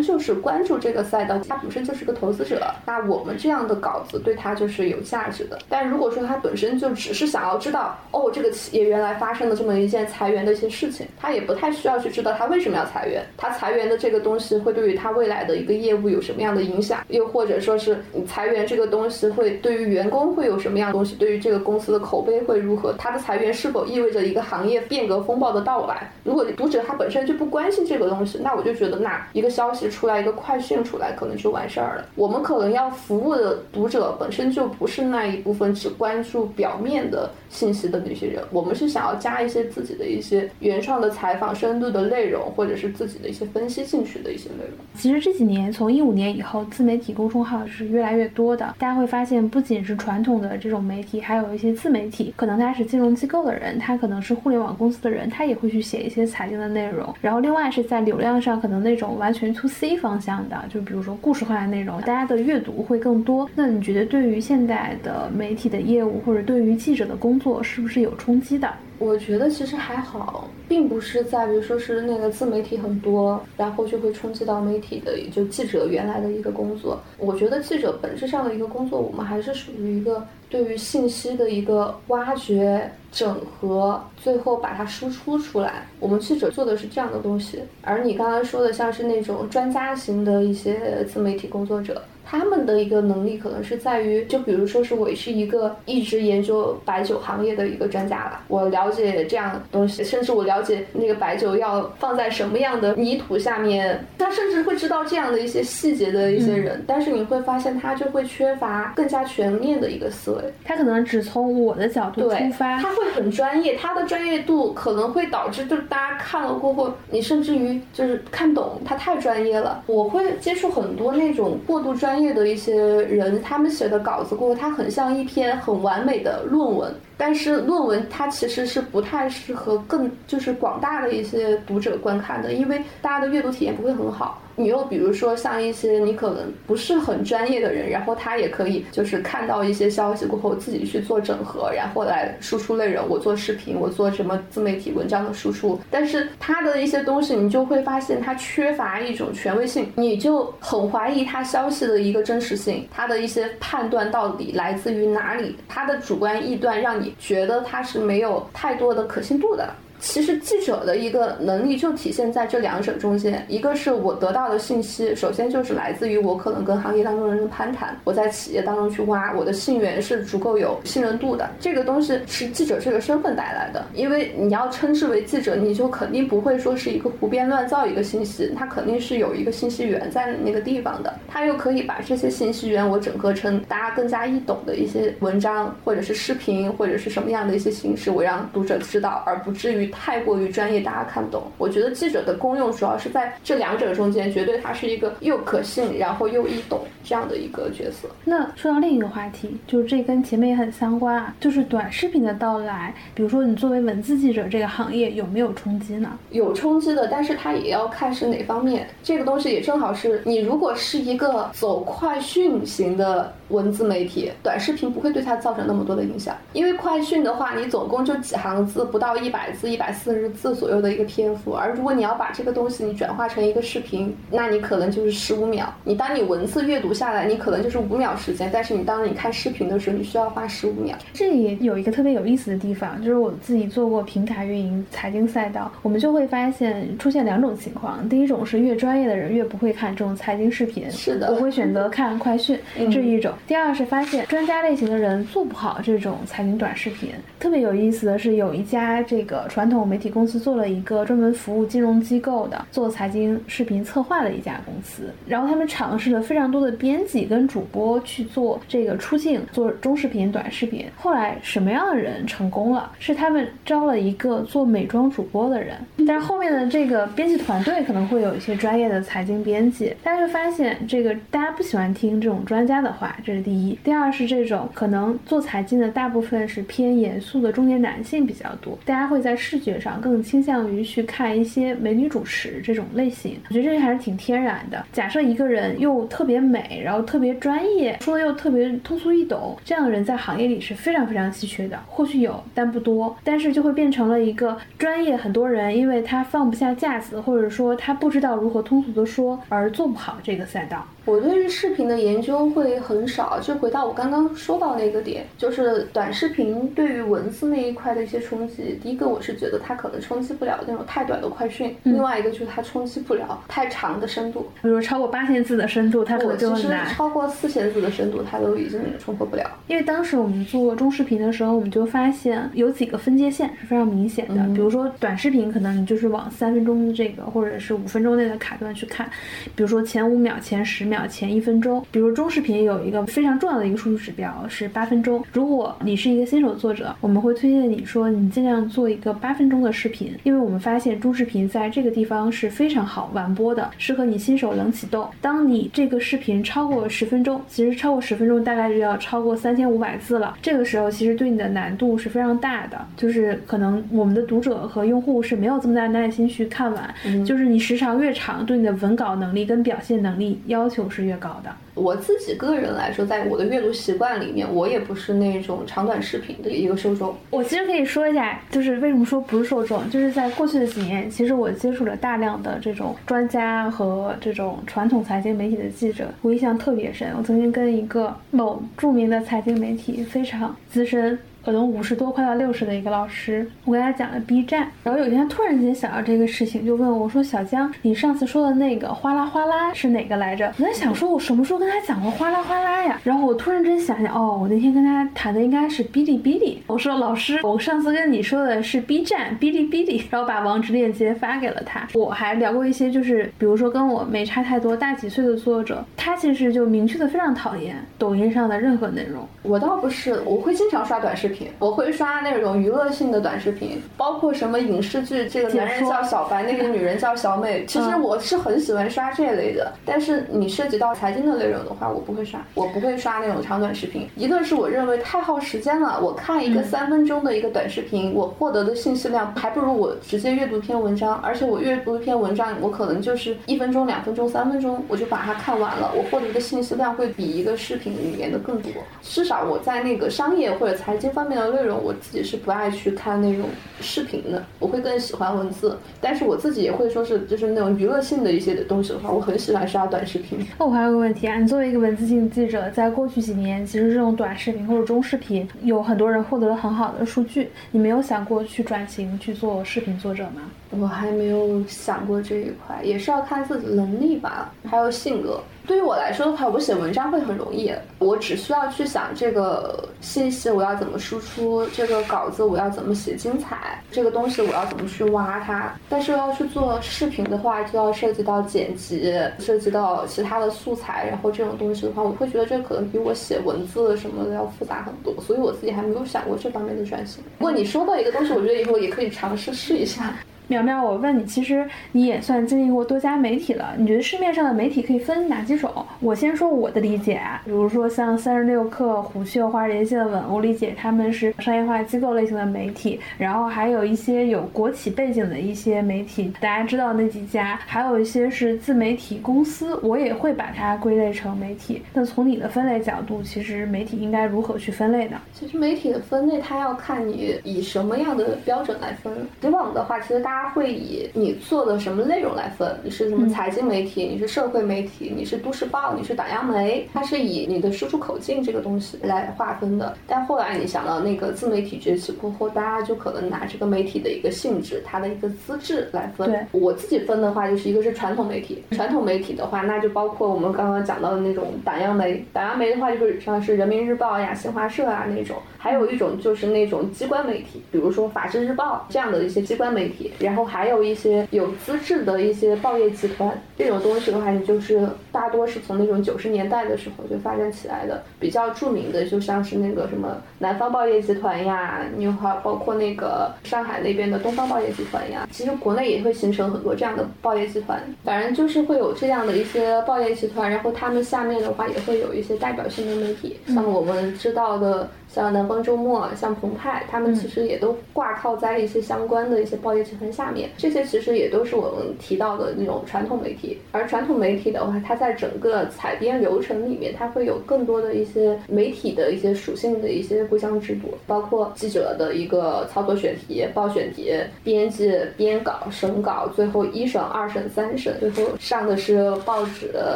[0.00, 5.58] 就是关注这个赛道，它本身就是个投资者，那我们这样的稿子对它就是有价值的。
[5.68, 26.08] 但如果说它本身就只是想要知道，哦，这个企业原来发生了这么一件裁员的一些事情，他也不太需要去知道他为什么要裁员，他裁员的这个东西会对于他未来的一个业务有什么样的影响，又或者说是裁员这个东西会对于员工会有什么样的东西，对于这个公司的口碑会如何，他的裁员是否意味着一个行业变革风暴的到来？
[26.22, 32.06] 如果读者他本身就不关心这个东西，那我就觉得那一个消息出来，一个快讯出来，可能就完事儿了。
[32.14, 36.76] 我们可能要服务的读者本身就不是那一部分只关注表。
[36.76, 44.78] 面的信息的那些人，我们是想要加一些自己的一些原创的采访、深度的内容，或者是自己的一些分析进去的一些内容。
[44.94, 48.66] 其实这几年，从一五年以后，自媒体公众号是越来越多的。
[48.78, 57.12] 大家会发现，不仅是传统的这种媒体，还有一些自媒体，可能他是金融机构的人，他可能是互联网公司的人，他也会去写一些财经的内容。
[57.20, 63.48] 然后，另外是在流量上，可能那种完全 to C 方向的，就比如说故事化的内容，大家的阅读会更多。
[63.54, 68.68] 那你觉得，对于现在的媒体的业务，或者对于记者的工作是不是有冲击的？
[68.98, 77.00] 我觉得其实还好，并不是在于说是那个自媒体很多，然后就会冲击到媒体的也就记者原来的一个工作。
[77.18, 85.86] 我觉得记者本质上的一个工作，我们还是属于一个对于信息的一个挖掘、整合，最后把它输出出来。
[85.98, 92.02] 我们记者做的是这样的东西，而你刚刚说的像是那种专家型的一些自媒体工作者。
[92.28, 119.84] 他们的一个能力可能是在于，就比如说是我是一个一直研究白酒行业的一个专家吧，我了解这样东西，甚至我了解那个白酒要放在什么样的泥土下面，他甚至会知道这样的一些细节的一些人，但是你会发现他就会缺乏更加全面的一个思维，他可能只从我的角度出发，他会很专业，他的专业度可能会导致就是大家看了过后，你甚至于就是看懂他太专业了。
[119.86, 122.16] 我会接触很多那种过度专。
[122.16, 126.90] 业的一些人，他们写的稿子过后，它很像一篇很完美的论文。
[127.18, 134.40] 但是论文它其实是不太适合更就是广大的一些读者观看的，因为大家的阅读体验不会很好。
[134.56, 143.06] 你又比如说像一些你可能不是很专业的人，然后他也可以就是看到一些消息过后自己去做整合，然后来输出内容。
[143.08, 157.14] 我做视频，我做什么自媒体文章的输出，但是他的一些东西你就会发现他缺乏一种权威性，你就很怀疑他消息的一个真实性，他的一些判断到底来自于哪里，他的主观臆断让你。
[157.18, 159.68] 觉得他是没有太多的可信度的。
[159.98, 171.48] 其实记者的一个能力就体现在这两者中间，一个是我得到的信息，首先就是来自于我可能跟行业当中的人攀谈，我在企业当中去挖，我的信源是足够有信任度的。
[171.58, 189.85] 这个东西是记者这个身份带来的，因为你要称之为记者，你就肯定不会说是一个胡编乱造一个信息，它肯定是有一个信息源在那个地方的，它又可以把这些信息源我整合成大家更加易懂的一些文章，或者是视频，或者是什么样的一些形式，我让读者知道，而不至于。
[189.86, 191.44] 于太过于专业，大家看不懂。
[191.58, 198.08] 我觉得记者的功用主要是在这两者中间，绝对它是一个又可信，然后又易懂这样的一个角色。
[198.24, 202.94] 那说到另一个话题，就是这跟前面也很相关啊，就是短视频的到来。
[203.14, 206.18] 比如说，你作为文字记者这个行业有没有冲击呢？
[206.30, 208.88] 有冲击的，但是它也要看是哪方面。
[209.02, 221.52] 这个东西也正好是你如果是一个走快讯型的文字媒体，短视频不会对它造成那么多的影响，因为快讯的话，你总共就几行字，不到一百字、一百四十字左右的一个篇幅。
[221.52, 225.70] 而如果你要把这个东西你转化成一个视频，那你可能就是十五秒。
[225.84, 230.96] 你当你文字阅读下来，你可能就是五秒时间，但是你当你看视频的时候，你需要花十五秒。
[231.12, 238.08] 这里有一个特别有意思的地方，就是我自己做过平台运营、财经赛道，我们就会发现出现两种情况。
[238.08, 243.30] 第一种是越专业的人越不会看这种财经视频，是的，我会选择看快讯， 这是一种。
[243.46, 247.10] 第二是发现专家类型的人做不好这种财经短视频。
[247.38, 260.86] 特别有意思的是，有一家这个传传统媒体公司做了一个专门服务金融机构的做财经视频策划的一家公司，然后他们尝试了非常多的编辑跟主播去做这个出镜，做中视频、短视频。
[260.94, 262.92] 后来什么样的人成功了？
[263.00, 265.76] 是他们招了一个做美妆主播的人，
[266.06, 273.76] 但是后面的这个编辑团队可能会有一些专业的财经编辑，大家就发现这个大家不喜欢听这种专家的话，这是第一。
[273.82, 283.40] 第二是这种可能做财经的大部分是偏严肃的中年男性比较多，大家会在视视觉上更倾向于去看一些美女主持这种类型。
[283.48, 284.84] 我觉得这个还是挺天然的。
[284.92, 291.80] 假设一个人又特别美，然后特别专业，说的又特别通俗易懂，这样的人在行业里是非常非常稀缺的。
[291.86, 293.16] 或许有，但不多。
[293.24, 300.86] 但是就会变成了一个专业，很多人因为他放不下架子，或者说他不知道如何通俗的说，而做不好这个赛道。
[301.06, 308.76] 我对于视频的研究会很少，就回到我刚刚说到那个点，就是短视频对于文字那一块的一些冲击。
[308.82, 316.88] 第一个，我是觉得它可能冲击不了那种太短的快讯；另外一个就是它冲击不了太长的深度，比如超过八千字的深度，它可能就很难。
[316.88, 319.48] 超过四千字的深度，它都已经冲破不了。
[319.68, 324.44] 因为当时我们做中视频的时候，我们就发现有几个分界线是非常明显的。
[324.52, 329.08] 比如说短视频，可能你就是往三分钟这个或者是五分钟内的卡段去看，
[329.54, 330.95] 比如说前五秒、前十秒。
[331.04, 335.24] 前一分钟，比如中视频有一个非常重要的一个数据指标是八分钟。
[335.32, 345.08] 如果你是一个新手作者，我们会推荐你说你尽量做一个八分钟的视频，因为我们发现中视频在这个地方是非常好完播的，适合你新手冷启动。
[345.20, 360.85] 当你这个视频超过十分钟，其实超过十分钟大概就要超过三千五百字了，这个时候其实对你的难度是非常大的，就是可能我们的读者和用户是没有这么大耐心去看完，就是你时长越长，对你的文稿能力跟表现能力要求。
[360.88, 361.50] 是越高的。
[361.74, 367.14] 我自己个人来说，在我的阅读习惯里面，我也不是那种长短视频的一个受众。
[367.30, 377.12] 我其实可以说一下，就是为什么说不是受众，就是在过去的几年，其实我接触了大量的这种专家和这种传统财经媒体的记者，我印象特别深。
[377.18, 381.18] 我曾经跟一个某著名的财经媒体非常资深。
[381.46, 390.52] 可能五十多快到六十的一个老师，我跟他讲了 B 站，然后有一天突然间想到这个事情，就问我，说小江，你上次说的那个哗啦哗啦是哪个来着？
[390.58, 393.00] 我在想说，我什么时候跟他讲过哗啦哗啦呀？
[393.04, 396.60] 然后我突然间想想，哦，我那天跟他谈的应该是哔哩哔哩。
[396.66, 401.86] 我说老师，我上次跟你说的是 B 站哔哩哔哩，然后把网址链接发给了他。
[401.94, 409.24] 我还聊过一些，就是比如说跟我没差太多大几岁的作者，他其实就明确的非常讨厌抖音上的任何内容。
[409.44, 411.48] 我倒不是，我会经常刷短视频频。
[411.58, 417.64] 我会刷那种娱乐性的短视频，包括什么影视剧，这个男人叫小白，那个女人叫小美。
[417.66, 424.08] 其实我是很喜欢刷这类的，但是你涉及到财经的内容的话，我不会刷，我不会刷那种长短视频。
[424.16, 438.70] 一个是我认为太耗时间了，我看一个三分钟的一个短视频，我获得的信息量还不如我直接阅读一篇文章，而且我阅读一篇文章，我可能就是一分钟、两分钟、三分钟，我就把它看完了，我获得的信息量会比一个视频里面的更多。
[439.02, 441.82] 至少我在那个商业或者财经方面的内容。
[441.82, 443.46] 我自己是不爱去看那种
[443.80, 445.76] 视频的，我会更喜欢文字。
[446.00, 450.38] 但是我自己也会说是，就是那种娱乐性的一些的东西的话，我很喜欢刷短视频。
[450.58, 457.50] 那我还有个问题啊，你作为一个文字性记者，在过去几年，其实这种短视频或者中视频，有很多人获得了很好的数据。
[457.70, 460.42] 你没有想过去转型去做视频作者吗？
[460.70, 465.40] 我还没有想过这一块，也是要看自己能力吧，还有性格。
[465.66, 475.72] 对于我来说的话，我写文章会很容易，我只需要去想这个信息我要怎么输出，这个稿子我要怎么写精彩，这个东西我要怎么去挖它。
[475.88, 487.24] 但是要去做视频的话，就要涉及到剪辑，涉及到其他的素材，然后这种东西的话，我会觉得这可能比我写文字什么的要复杂很多，所以我自己还没有想过这方面的转型。
[487.38, 490.14] 不过你说到一个东西，我觉得以后也可以尝试试一下。
[490.48, 495.70] 苗苗，我问你，其实你也算经历过多家媒体了，你觉得市面上的媒体可以分哪几种？
[496.00, 511.82] 我先说我的理解啊，比如说像三十六氪、虎嗅、华尔街见闻，我理解他们是商业化机构类型的媒体，然后还有一些有国企背景的一些媒体，大家知道那几家，还有一些是自媒体公司，我也会把它归类成媒体。
[511.92, 515.20] 那从你的分类角度，其实媒体应该如何去分类呢？
[515.32, 519.12] 其实媒体的分类，它要看你以什么样的标准来分。
[519.42, 529.96] 以往的话，其实大家会以你做的什么内容来分，你是什么财经媒体，你是社会媒体，你是都市报，你是党央媒，它是以你的输出口径这个东西来划分的。
[530.06, 536.30] 但后来你想到那个自媒体崛起过后，大家就可能拿这个媒体的一个性质，它的一个资质来分。
[536.30, 536.40] 对。
[536.52, 574.90] 我自己分的话，就是一个是传统媒体，传统媒体的话，那就包括我们刚刚讲到的那种党央媒，党央媒的话就是像是人民日报呀、新华社啊那种，还有一种就是那种机关媒体，比如说法制日报这样的一些机关媒体，然后还有一些有资质的一些报业集团，这种东西的话，你就是大多是从那种九十年代的时候就发展起来的，比较著名的就像是那个什么南方报业集团呀，你还包括那个上海那边的东方报业集团呀，其实国内也会形成很多这样的报业集团，反正就是会有这样的一些报业集团，然后他们下面的话也会有一些代表性的媒体，像我们知道的。
[575.16, 580.50] 像南方周末、像澎湃，他们其实也都挂靠在一些相关的一些报业集团下面。
[580.58, 583.58] 这些其实也都是我们提到的那种传统媒体。
[583.72, 594.12] 而传统媒体的话，它在整个采编流程里面，它会有更多的一些媒体的一些属性的一些规章制度，包括记者的一个操作选题、报选题、
[594.44, 599.72] 编辑编稿、审稿，最后一审、二审、三审，最后上的是报纸，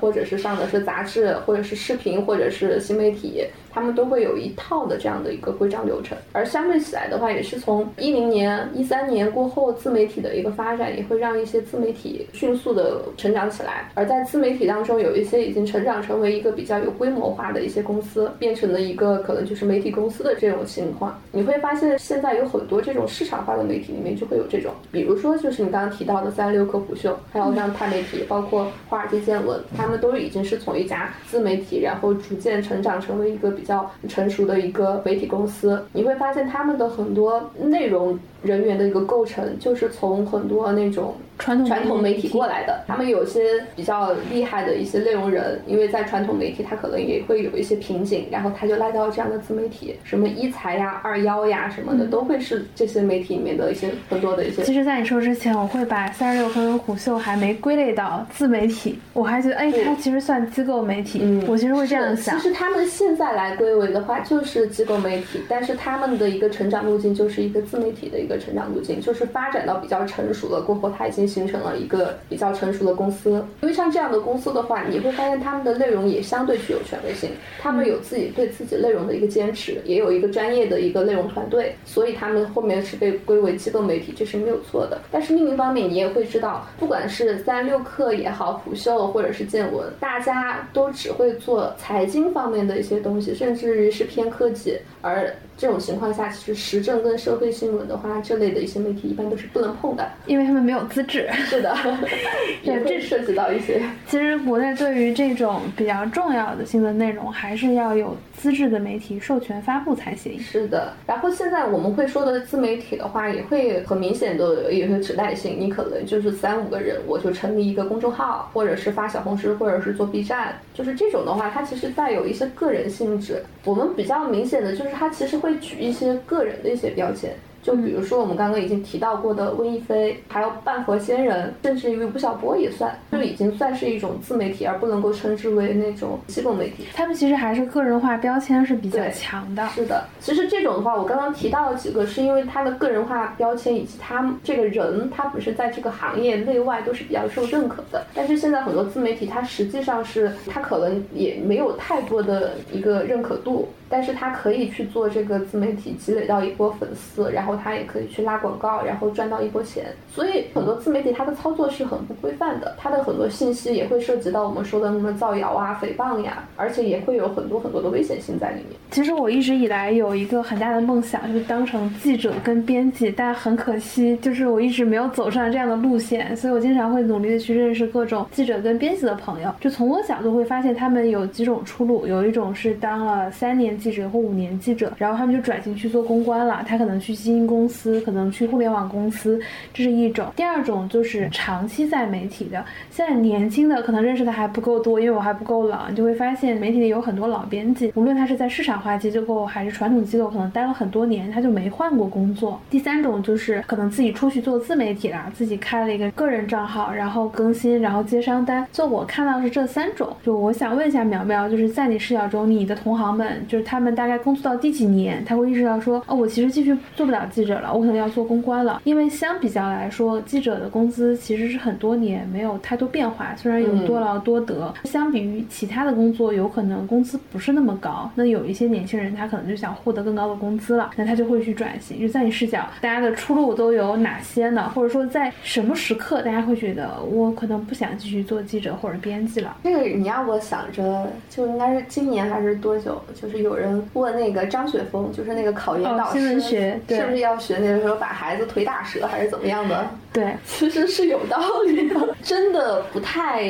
[0.00, 3.44] 或者是上的是杂志，或者是视频，或者是新媒体。
[3.72, 13.90] 他们都会有一套的这样的一个规章流程，而相对起来的话，也是从一零年、一三年过后，自媒体的一个发展，也会让一些自媒体迅速的成长起来。
[13.94, 21.16] 而在自媒体当中，有一些已经成长成为一个比较有规模化的一些公司，变成了一个可能就是媒体公司的这种情况。
[21.30, 33.59] 你会发现，现在有很多这种市场化的媒体里面就会有这种，比如说就是你刚刚提到的三六氪、虎嗅，还有像钛媒体，包括华尔街见闻，他们都已经是从一家自媒体，然后逐渐成长成为一个。
[33.60, 41.14] 比较成熟的一个媒体公司，你会发现他们的很多内容人员的一个构成，就是从很多那种。
[41.40, 43.40] 传统传统媒体过来的，他们有些
[43.74, 54.62] 比较厉害的一些内容人，因为在传统媒体，他可能也会有一些瓶颈，然后他就来到这样的自媒体，什么一财呀、二幺呀什么的，都会是这些媒体里面的一些很多的一些。
[54.62, 61.20] 其实，在你说之前，我会把三十六氪跟虎嗅还没归类到自媒体，我还觉得，哎，它其实算机构媒体。
[61.22, 62.38] 嗯，我其实会这样想。
[62.38, 71.29] 其实他们现在来归为的话，就是机构媒体，但是他们的一个成长路径就是一个自媒体的一个成长路径，就是发展到比较成熟了过后，它已经。
[71.30, 85.00] 形成了一个比较成熟的公司，因为像这样的公司的话，你会发现他们的内容也相对具有权威性，他们有自己对自己内容的一个坚持，也有一个专业的一个内容团队，所以他们后面是被归为机构媒体，这是没有错的。
[85.10, 95.32] 但是另一方面，你也会知道，不管是三六氪也好，虎嗅或者是见闻，大家都只会做财经方面的一些东西，甚至于是偏科技，而。
[95.60, 101.28] 这种情况下，其实时政跟社会新闻的话，这类的一些媒体一般都是不能碰的，因为他们没有资质。
[101.34, 101.76] 是的，
[102.64, 103.82] 也这涉及到一些。
[104.06, 110.40] 其实国内对于这种比较重要的新闻内容，还是要有资质的媒体授权发布才行。
[110.40, 110.94] 是的。
[111.06, 123.42] 然后现在我们会说的自媒体的话，也会很明显的有一个指代性，你可能就是三五个人，我就成立一个公众号，或者是发小红书，或者是做 B 站，就是这种的话，它其实带有一些个人性质。
[123.66, 125.49] 我们比较明显的就是它其实会。
[125.50, 127.34] 会举一些个人的一些标签。
[127.62, 136.86] 就比如说我们刚刚已经提到过的温亦菲，还有半佛仙人，甚至于吴晓波也算，就已经算是一种自媒体，而不能够称之为那种机构媒体。
[136.94, 139.68] 他们其实还是个人化标签是比较强的。
[139.68, 148.02] 是的，其实这种的话，我刚刚提到了几个，是因为他的个人化标签以及他这个人，他本身在这个行业内外都是比较受认可的。
[148.14, 157.50] 但是现在很多自媒体，它实际上是他可能也没有太多的一个认可度，但是他可以去做这个自媒体，积累到一波粉丝，然后。
[157.62, 159.84] 他也可以去拉广告，然后赚到一波钱。
[160.08, 168.78] 所以很多自媒体它的操作是很不规范的，它的很多信息也会涉及到我们说的什么造谣啊、诽谤呀，而且也会有很多很多的危险性在里面。
[168.90, 179.52] 其实我一直以来有一个很大的梦想，就是当成记者跟编辑，但很可惜，就是我一直没有走上这样的路线，所以我经常会努力的去认识各种记者跟编辑的朋友。
[179.60, 189.40] 就从我角度会发现，他们有几种出路，有一种是当了三年记者或五年记者，然后他们就转型去做公关了，他可能去基金公司，可能去互联网公司，
[189.72, 190.26] 这是一种。
[190.36, 202.60] 第二种就是长期在媒体的，现在年轻的可能认识的还不够多，因为我还不够老，你就会发现媒体里有很多老编辑，无论他是在市场化机构还是传统机构，可能待了很多年，他就没换过工作。
[202.68, 208.66] 第三种就是可能自己出去做自媒体了，自己开了一个个人账号，然后更新，然后接商单。
[208.72, 210.14] 就我看到是这三种。
[210.22, 218.82] 就我想问一下苗苗，就是在你视角中，你的同行们，就是他们大概工作到第几年，他会意识到说，哦，我其实继续做不了记者了，我可能要做公关了。
[218.82, 228.10] 因为相比较来说，记者的工资其实是很多年没有太多变化，虽然有多劳多得，相比于其他的工作，有可能工资不是那么高。
[228.16, 232.00] 那有一些年轻人，他可能就想获得更高的工资了，那他就会去转型。
[232.00, 234.68] 就在你视角，大家的出路都有哪些呢？
[234.74, 239.56] 或者说在什么时刻，大家会觉得我可能不想继续做记者或者编辑了？
[239.62, 243.00] 这个你要我想着，就应该是今年还是多久？
[243.14, 249.86] 就是有人问那个张雪峰，就是那个考研导师，新闻学是不是要学那个时候把孩子腿打折还是怎么样的？
[250.12, 251.38] 对，其实是有道
[251.68, 253.48] 理的，真的不太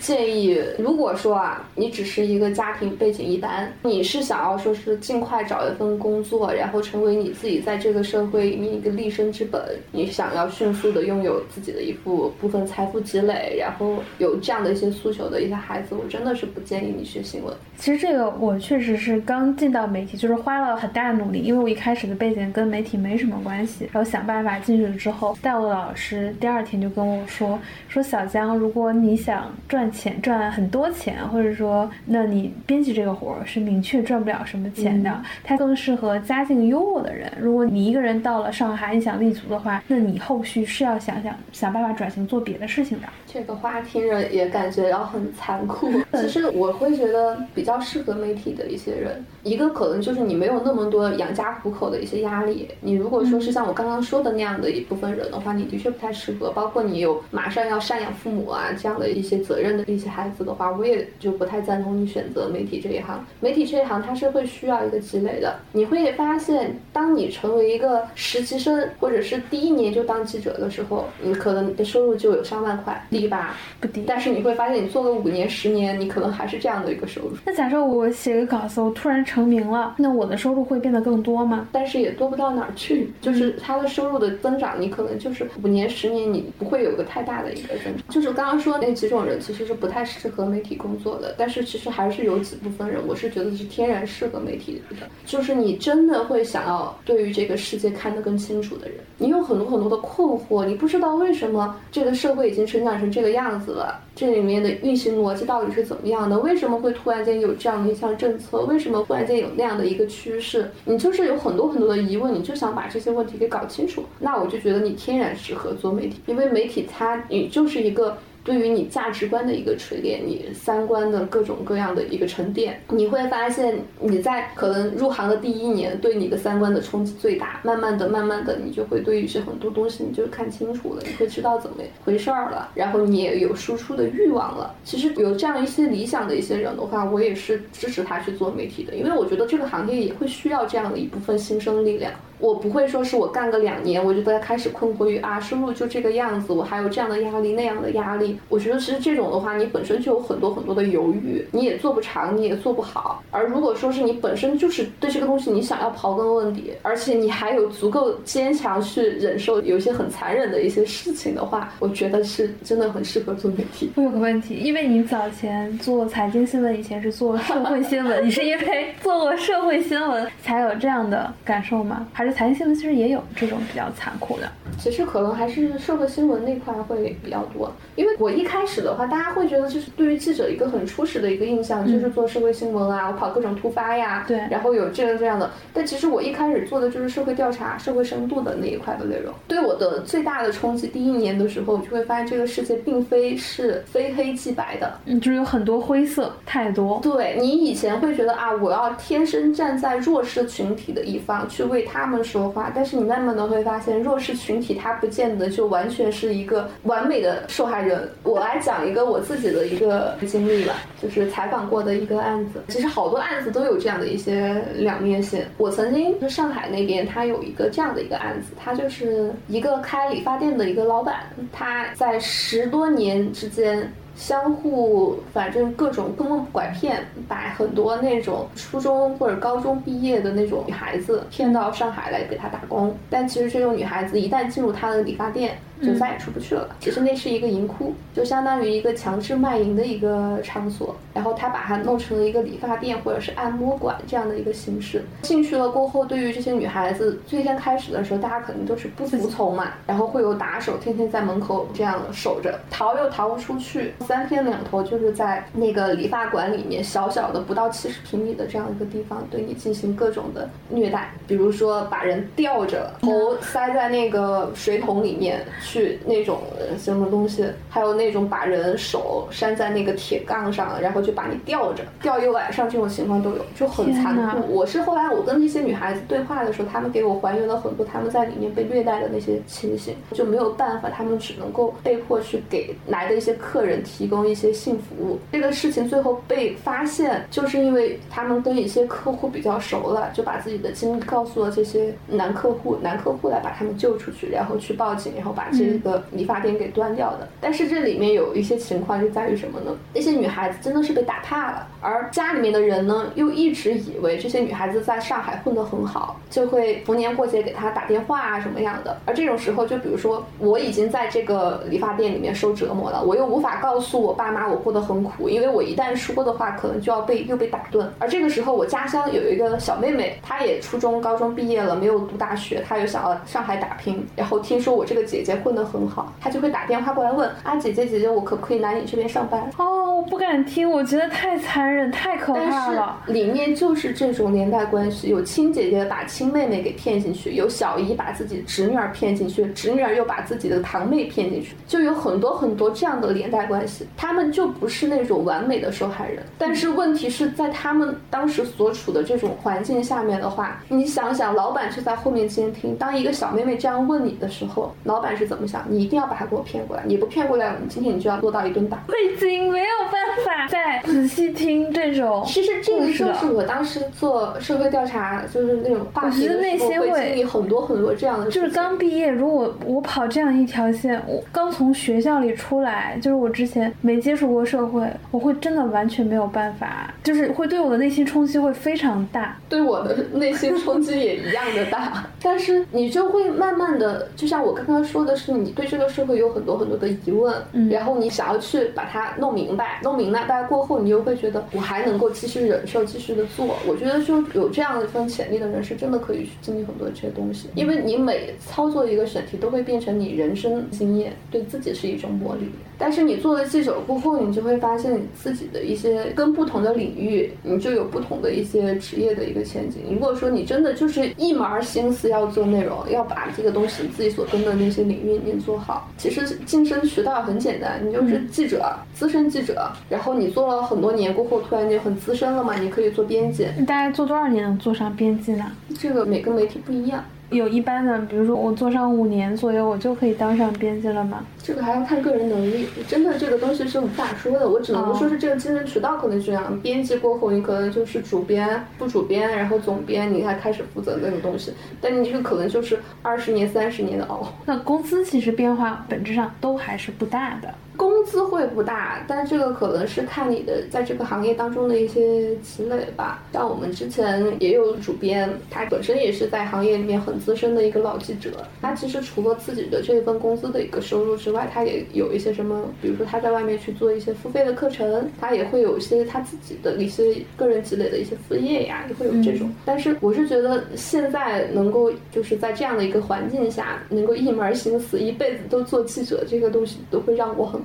[0.00, 0.60] 建议。
[0.76, 17.54] 如果说啊，你只是一个家庭背景一般，你是想要说是尽快找一份工作，然后成为你自己在这个社会里面一个立身之本，你想要迅速的拥有自己的一部部分财富积累，然后有这样的一些诉求的一些孩子，我真的是不建议你学新闻。
[17.78, 25.99] 其实这个我确实是刚进到媒体，就是花了很大的努力，因为我一开始的背景跟媒体没什么关系，然后想办法进去了之后，带我的老师。
[26.00, 37.30] 师第二天就跟我说说小江，如果你想赚钱赚很多钱，或者说那你编辑这个活儿是明确赚不了什么钱的，它更适合家境优渥的人。
[37.38, 43.06] 如果你一个人到了上海，你想立足的话，那你后续是要想想想办法转型做别的事情的。
[43.26, 45.92] 这个话听着也感觉到很残酷。
[46.14, 52.68] 其实我会觉得比较适合媒体的一些人，一个可能就是你没有那么多养家糊口的一些压力。
[52.80, 55.89] 你如果说是像我刚刚说的那样的一部分人的话，你的确。
[55.90, 63.24] 不太适合，包括你有马上要赡养父母啊这样的一些责任的一些孩子的话，我也就不太赞同你选择媒体这一行。
[63.40, 65.58] 媒体这一行它是会需要一个积累的。
[65.72, 73.56] 你会发现，当你成为一个实习生，或者是第一年就当记者的时候，你可能你的收入就有上万块，低吧？
[73.80, 74.04] 不低。
[74.06, 77.32] 但是你会发现，你做个五年、十年，你可能还是这样的一个收入。
[77.44, 81.68] 那假设我写个稿子，我突然成名了，那我的收入会变得更多吗？
[81.72, 85.79] 但是也多不到哪儿去，就是它的收入的增长，你可能就是五年。
[85.80, 106.38] 年十年你不会有个太大的一个增长，就是刚刚说那几种人其实是不太适合媒体工作的，但是其实还是有几部分人，我是觉得是天然适合媒体的，就是你真的会想要对于这个世界看得更清楚的人，你有很多很多的困惑，你不知道为什么这个社会已经成长成这个样子了，这里面的运行逻辑到底是怎么样的？
[106.38, 108.60] 为什么会突然间有这样的一项政策？
[108.62, 110.70] 为什么突然间有那样的一个趋势？
[110.84, 115.69] 你就是有很多很多的疑问，你就想把这些问题给搞清楚，那我就觉得你天然适合。
[115.74, 118.16] 做媒体，因为媒体它你就是一个。
[118.42, 127.60] 对于你价值观的一个锤炼，你三观的各种各样的一个沉淀，你会发现你在可能入行的第一年，对你的三观的冲击最大。
[127.62, 134.74] 慢慢的、慢慢的，你就会对于是很多东西，你就看清楚了，你会知道怎么回事儿了，然后你也有输出的欲望了。
[134.84, 142.10] 其实有这样一些理想的一些人的话，我也是支持他去做媒体的，因为我觉得这个行业也会需要这样的一部分新生力量。
[142.40, 148.38] 我不会说是我干个两年，我就在开始困惑于啊，收入就这个样子，我还有这样的压力那样的压力。
[148.48, 153.22] 我觉得其实这种的话，你本身就有很多很多的犹豫，你也做不长，你也做不好。
[153.30, 163.90] 而如果说是你本身就是对这个东西你想要刨根问底，而且你还有足够坚强去忍受有一些很残忍的一些事情的话，我觉得是真的很适合做媒体。
[163.96, 172.06] 我有个问题，因为你早前做财经新闻，以前是做社会新闻， 你是因为做过社会新闻才有这样的感受吗？
[172.12, 174.50] 还是财经新闻其实也有这种比较残酷的？
[174.78, 185.50] 其实可能还是社会新闻那块会比较多，因为我一开始的话，大家会觉得就是对于记者一个很初始的一个印象就是做社会新闻啊，我跑各种突发呀，对，然后有这样这样的。
[185.74, 189.34] 但其实我一开始做的就是社会调查、社会深度的那一块的内容。
[189.46, 197.00] 对我的最大的冲击，第一年的时候，我就会发现这个世界并非是非黑即白的，嗯，就是有很多灰色，太多。
[197.02, 208.08] 对你以前会觉得啊，我要天生站在弱势群体的一方去为他们说话，但是你慢慢的会发现，弱势群体他不见得就完全是一个完美的受害人。
[208.22, 212.62] 我来讲一个我自己的一个经历吧，就是采访过的一个案子。
[212.68, 215.44] 其实好多案子都有这样的一些两面性。
[215.58, 221.20] 我曾经是上海那边，他有一个这样的一个案子，他就是一个开理发店的一个老板，
[221.52, 223.90] 他在十多年之间。
[224.20, 232.94] 相互，反正各种坑蒙拐骗，把很多那种初中或者高中毕业的那种女孩子骗到上海来给他打工。
[233.08, 236.68] 但其实这种女孩子一旦进入他的理发店，就再也出不去了。
[236.80, 240.94] 其实那是一个银窟，就相当于一个强制卖淫的一个场所。
[241.12, 245.02] 然后他把它弄成了一个理发店或者是按摩馆这样的一个形式。
[245.22, 249.72] 进去了过后，对于这些女孩子，最先开始的时候，大家肯定都是不服从嘛。
[249.86, 253.92] 然后会有打手天天在门口这样守着，逃又逃不出去。
[254.06, 266.40] 三天两头就是在那个理发馆里面，小小的不到七十平米的这样一个地方，对你进行各种的虐待，比如说把人吊着，头塞在那个水桶里面去那种
[266.76, 274.52] 什么东西，还有那种把人手拴在那个铁杠上，然后就把你吊着，吊一晚上这种情况都有，就很残酷。
[274.52, 284.00] 我是后来我跟那些女孩子对话的时候，他们给我还原了很多他们在里面被虐待的那些情形，就没有办法，他们只能够被迫去给来的一些客人提。
[284.00, 297.28] 提供一些性服务，这个事情最后被发现，就是因为他们跟一些客户比较熟了，就把自己的经历告诉了这些男客户，男客户来把他们救出去，然后去报警，然后把这个理发店给端掉的。
[297.40, 299.76] 但是这里面有一些情况就在于什么呢？
[299.94, 308.98] 那些女孩子真的是被打怕了，而家里面的人呢，又一直以为这些女孩子在上海混得很好，就会逢年过节给她打电话啊什么样的。
[309.04, 314.00] 而这种时候，就比如说我已经在这个理发店里面受折磨了，我又无法告诉。
[314.00, 317.92] 我爸妈，我过得很苦，因为我一旦说的话，可能就要被又被打断。
[317.98, 324.06] 而这个时候，我家乡有一个小妹妹，她也初中、高中毕业了，没有读大学，她又想要上海打拼。
[324.16, 329.50] 然后听说我这个姐姐混得很好，他就会打电话过来问啊，姐姐姐姐，我可不可以来你这边上班？
[329.58, 332.96] 哦，我不敢听，我觉得太残忍，太可怕了。
[333.06, 343.86] 里面就是这种连带关系，有亲姐姐把亲妹妹给骗进去，有小姨把自己侄女儿骗进去，侄女儿又把自己的堂妹骗进去，就有很多很多这样的连带关系。
[343.96, 355.64] 他们就不是那种完美的受害人，但是问题是在他们当时所处的这种环境下面的话，你想想，老板就在后面监听，当一个小妹妹这样问你的时候，老板是怎么想？
[355.68, 358.78] 你一定要把他给我骗过来，你不骗过来，今天你就要落到一顿打。
[358.88, 362.22] 已经没有办法再仔细听这种。
[362.26, 368.30] 其实这个就是我当时做社会调查，就是那种话题的时候，会经历很多很多这样的。
[368.30, 373.70] 就是刚毕业，如果我跑这样一条线，我刚从学校里出来，就是我之前。
[373.82, 382.06] 没接触过社会，我会真的完全没有办法，就是会对我的内心冲击会非常大，对我的内心冲击也一样的大。
[382.22, 387.34] 但是你就会慢慢的，就像我刚刚说的是，你对这个社会有很多很多的疑问，
[387.70, 393.56] 然后你想要去把它弄明白，弄明白过后，你又会觉得我还能够继续忍受，继续的做。
[393.66, 402.48] 我觉得就有这样一份潜力的人，是真的可以去经历很多这些东西，因为你每操作一个选题，都会变成你人生经验，对自己是一种磨砺。
[402.80, 403.76] 但是你做了记者。
[403.86, 409.82] 过后，你就会发现你自己的一些跟不同的领域，你就有不同的一些职业的一个前景。
[409.90, 419.70] 如果说你真的就是一门心思要做内容，要把这个东西自己所跟的那些领域你做好，其实晋升渠道很简单，你就是记者，资深记者。
[419.88, 423.46] 然后你做了很多年过后，突然间很资深了嘛，你可以做编辑。
[423.58, 425.50] 你大概做多少年能做上编辑呢？
[425.78, 427.04] 这个每个媒体不一样。
[427.30, 431.24] 有一般的，比如说我做上五年左右，我就可以当上编辑了吗？
[431.38, 434.48] 这个还要看个人能力，真的这个东西是无法说的。
[434.48, 436.58] 我只能说是这个竞争渠道可能这样。
[436.60, 441.52] 编辑过后，你可能就是主编、副主编，然后总编，你才开始负责那个东西。
[441.80, 444.32] 但你这个可能就是二十年、三十年的熬。
[444.44, 447.54] 那工资其实变化本质上都还是不大的。
[447.80, 453.22] 工资会不大，但这个可能是看你的在这个行业当中的一些积累吧。
[453.32, 469.50] 像我们之前也有主编，他本身也是在行业里面很资深的一个老记者，他其实除了自己的这份工资的一个收入之外，他也有一些什么，比如说他在外面去做一些付费的课程，他也会有一些他自己的一些个人积累的一些副业呀，也会有这种。
[469.64, 477.58] 但是我是觉得现在能够就是在这样的一个环境下，能够一门心思一辈子都做记者，这个东西都会让我很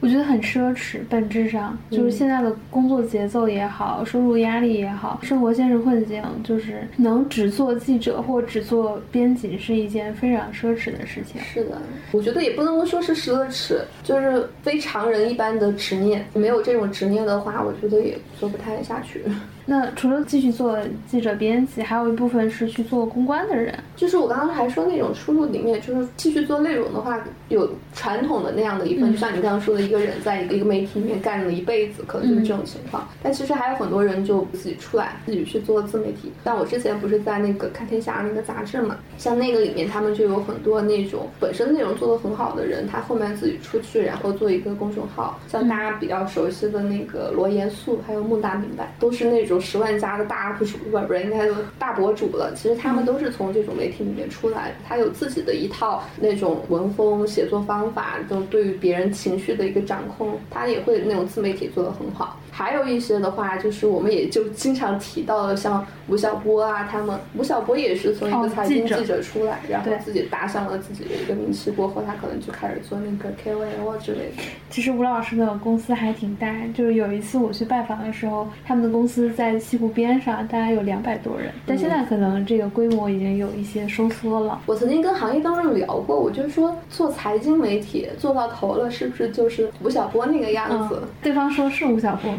[0.00, 11.40] 我觉得很奢侈，本质上就是现在的工作节奏也好，收入压力也好，生活现实困境，就是能只做记者或只做编辑是一件非常奢侈的事情。
[11.42, 11.80] 是的，
[12.12, 16.24] 我觉得也不能说是奢侈，就是非常人一般的执念。
[16.34, 19.22] 没有这种执念的话，我觉得也做不太下去。
[19.64, 23.72] 那除了继续做记者编辑，还有一部分是去做公关的人。
[23.94, 33.06] 就是我刚刚还说那种出路里面，就是继续做内容的话，有传统的那样的一份，就像你刚刚说的，一个人在一个媒体里面干了一辈子，可能就是这种情况。
[33.22, 36.32] 但其实还有很多人就自己出来，自己去做自媒体。
[36.44, 45.38] 像我之前不是在那个看天下那个杂志嘛，像那个里面他们就有很多那种本身内容做得很好的人，他后面自己出去，然后做一个公众号。
[45.48, 52.52] 像大家比较熟悉的那个罗严素，还有孟大明白，都是那种十万加的大 UP 主，不不是应该说大博主了。
[52.54, 62.38] 其实他们都是从这种媒体里面出来，他有自己的一套那种文风、写作方法，就对于别人情绪的一个掌控，他也会那种自媒体做得很好。
[62.54, 74.42] 还有一些的话，就是我们也就经常提到的，像吴晓波啊，他们吴晓波也是从一个财经记者出来，然后自己打响了自己的一个名气，过后他可能就开始做那个 KOL 之类的。
[74.68, 84.60] 其实吴老师的公司还挺大，就是有一次我去拜访的时候，他们的公司在西湖边上，大概有两百多人，但现在可能这个规模已经有一些收缩了。
[84.66, 91.02] 我曾经跟行业当中聊过，我就说做财经媒体做到头了，是不是就是吴晓波那个样子？
[91.22, 92.30] 对方说是吴晓波。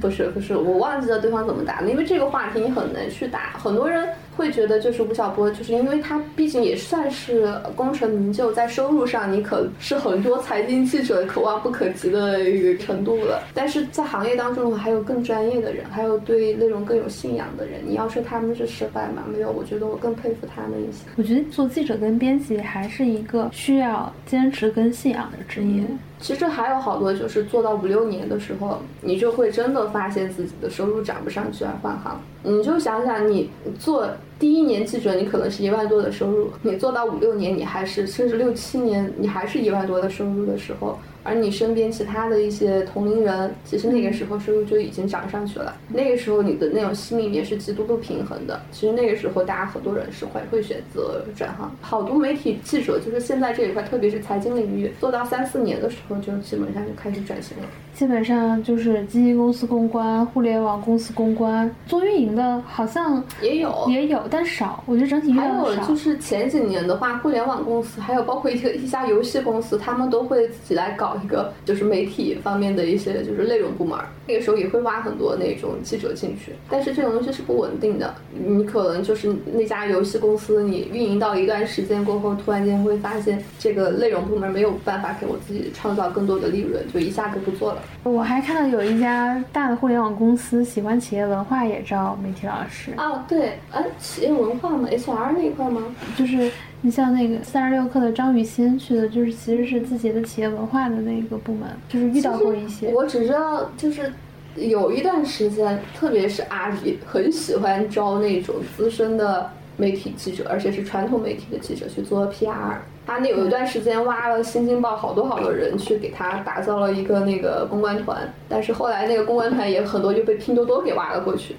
[0.00, 4.08] 不是不是，我忘记了对方怎么答的，因为这个话题你很难去答，很多人。
[4.34, 13.42] 会觉得就是吴晓波，就是因为他毕竟也算是功成名就，在收入上你可是很多财经记者可望不可及的一个程度了。
[13.52, 17.82] 但是在行业当中还有更专业的人，还有对内容更有信仰的人。
[17.86, 19.22] 你要说他们是失败吗？
[19.30, 21.04] 没有，我觉得我更佩服他们一些。
[21.16, 25.84] 我觉得做记者跟编辑还是一个需要坚持跟信仰的职业。
[26.22, 32.18] 其实还有好多，就是做到五六年的时候，你就会真的发现自己的收入涨不上去而换行。
[32.44, 34.08] 你就想想，你做
[34.42, 40.98] 第一年记者，你可能是一万多的收入；你做到五六年，你还是甚至六七年，你还是一万多的收入的时候。
[41.24, 45.76] 而你身边其他的一些同龄人，其实那个时候收入就已经涨上去了。
[45.86, 48.60] 那个时候你的那种心里面是极度不平衡的。
[48.72, 51.70] 其实那个时候大家很多人是会会选择转行。
[51.80, 57.64] 好多媒体记者就是现在这一块，特别是财经领域，做到三四年的时候就基本上就开始转型了。
[57.94, 64.82] 基本上就是基金公司公关、互联网公司公关，做运营的好像也有也有，但少。
[64.86, 71.12] 我觉得整体越还有就是前几年的话，互联网公司还有包括一个一家游戏公司，他们都会自己来搞。
[71.22, 87.82] 一个就是媒体方面的一些就是内容部门，那个时候也会挖很多那种记者进去，但是这种东西是不稳定的，你可能就是那家游戏公司，你运营到一段时间过后，突然间会发现这个内容部门没有办法给我自己创造更多的利润，就一下就不做了。
[88.04, 92.92] 我还看到有一家大的互联网公司喜欢企业文化，也招媒体老师。
[92.96, 93.84] 哦，对，哎，
[94.22, 95.82] 企业文化吗？HR 那一块吗？
[96.16, 96.50] 就是。
[96.84, 102.88] 你像那个三十六氪的张雨欣去的，就是其实是自己的企业文化的那个部门，就是遇到过一些。
[102.92, 104.12] 我只知道，就是
[104.56, 112.74] 有一段时间，特别是阿里很喜欢招那种资深的媒体记者，而且是传统媒体的记者去做 PR。
[113.06, 121.56] 他那有一段时间挖了新京报好多好多人去给他打造了一个那个公关团，但是后来那个公关团也很多就被拼多多给挖了过去。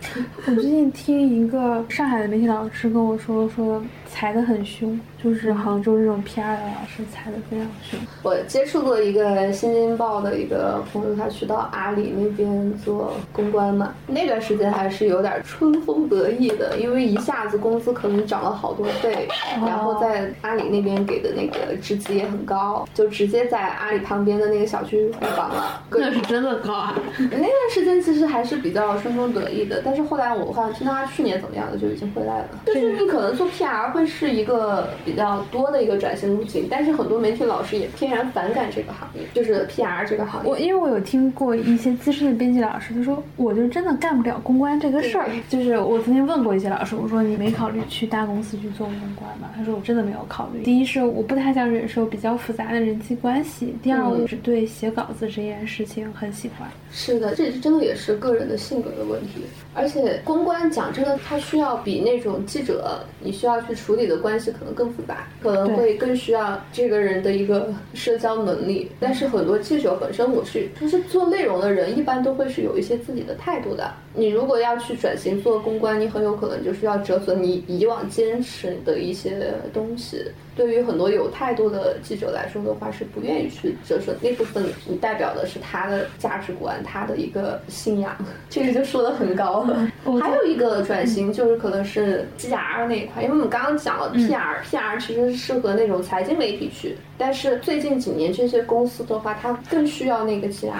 [0.47, 3.83] 我最近听一个上海的媒体老师跟我说说。
[4.15, 7.99] 裁得很凶，就是杭州这种 PR 的老师裁的非常凶。
[8.21, 19.27] 我接触过一个新京报的一个朋友，他去到阿里那边做公关嘛，那段时间还是有点春风得意的，因为一下子工资可能涨了好多倍，
[19.65, 25.81] 然后在阿里那边给的那个职级也很高，就直接在阿里旁边的那个小区买房了。
[25.91, 26.99] 那是真的高啊！
[27.17, 34.03] 那段时间其实还是比较春风得意的，但是后来我好像听到他去年怎么样的就已经回来了，就是你可能做 PR 会。
[34.05, 40.49] 是一个比较多的一个转型路径，但是很多媒体老师也天然反感这个行业，就是 PR 这个行业。
[40.49, 45.29] 我因为我有听过一些资深的编辑老师，他说我就真的干不了公关这个事儿。
[45.49, 49.49] 就是我曾经问过一些老师，我说你没考虑去大公司去做公关吗？
[49.55, 50.63] 他说我真的没有考虑。
[50.63, 53.75] 第一是我不太想忍受比较复杂的人际关系。
[53.81, 56.69] 第二，嗯我只对写稿子这件事情很喜欢。
[56.91, 59.41] 是的，这真的也是个人的性格的问题。
[59.73, 68.91] 而且公关讲真的，它需要比那种记者你需要去处理的关系可能更复杂，可能会更需要这个人的一个社交能力。
[68.99, 73.91] 但是很多记者本身，我是就是做内容的人，一般都会是有一些自己的态度的。
[74.15, 80.25] 你如果要去转型做公关，你很有可能就是要折损你以往坚持的一些东西。
[80.55, 88.15] 对于很多有态度的记者来说的话，是不愿意去折损那部分，你代表的是他的价值观，他的一个信仰，
[88.51, 89.91] 这个就说的很高了。
[90.21, 100.71] 还有一个转型就是可能是 GR 那一块，因为我们刚刚讲了 PR，PR 其实是适合那种财经媒体去，但是最近几年这些公司的话，它更需要那个 GR，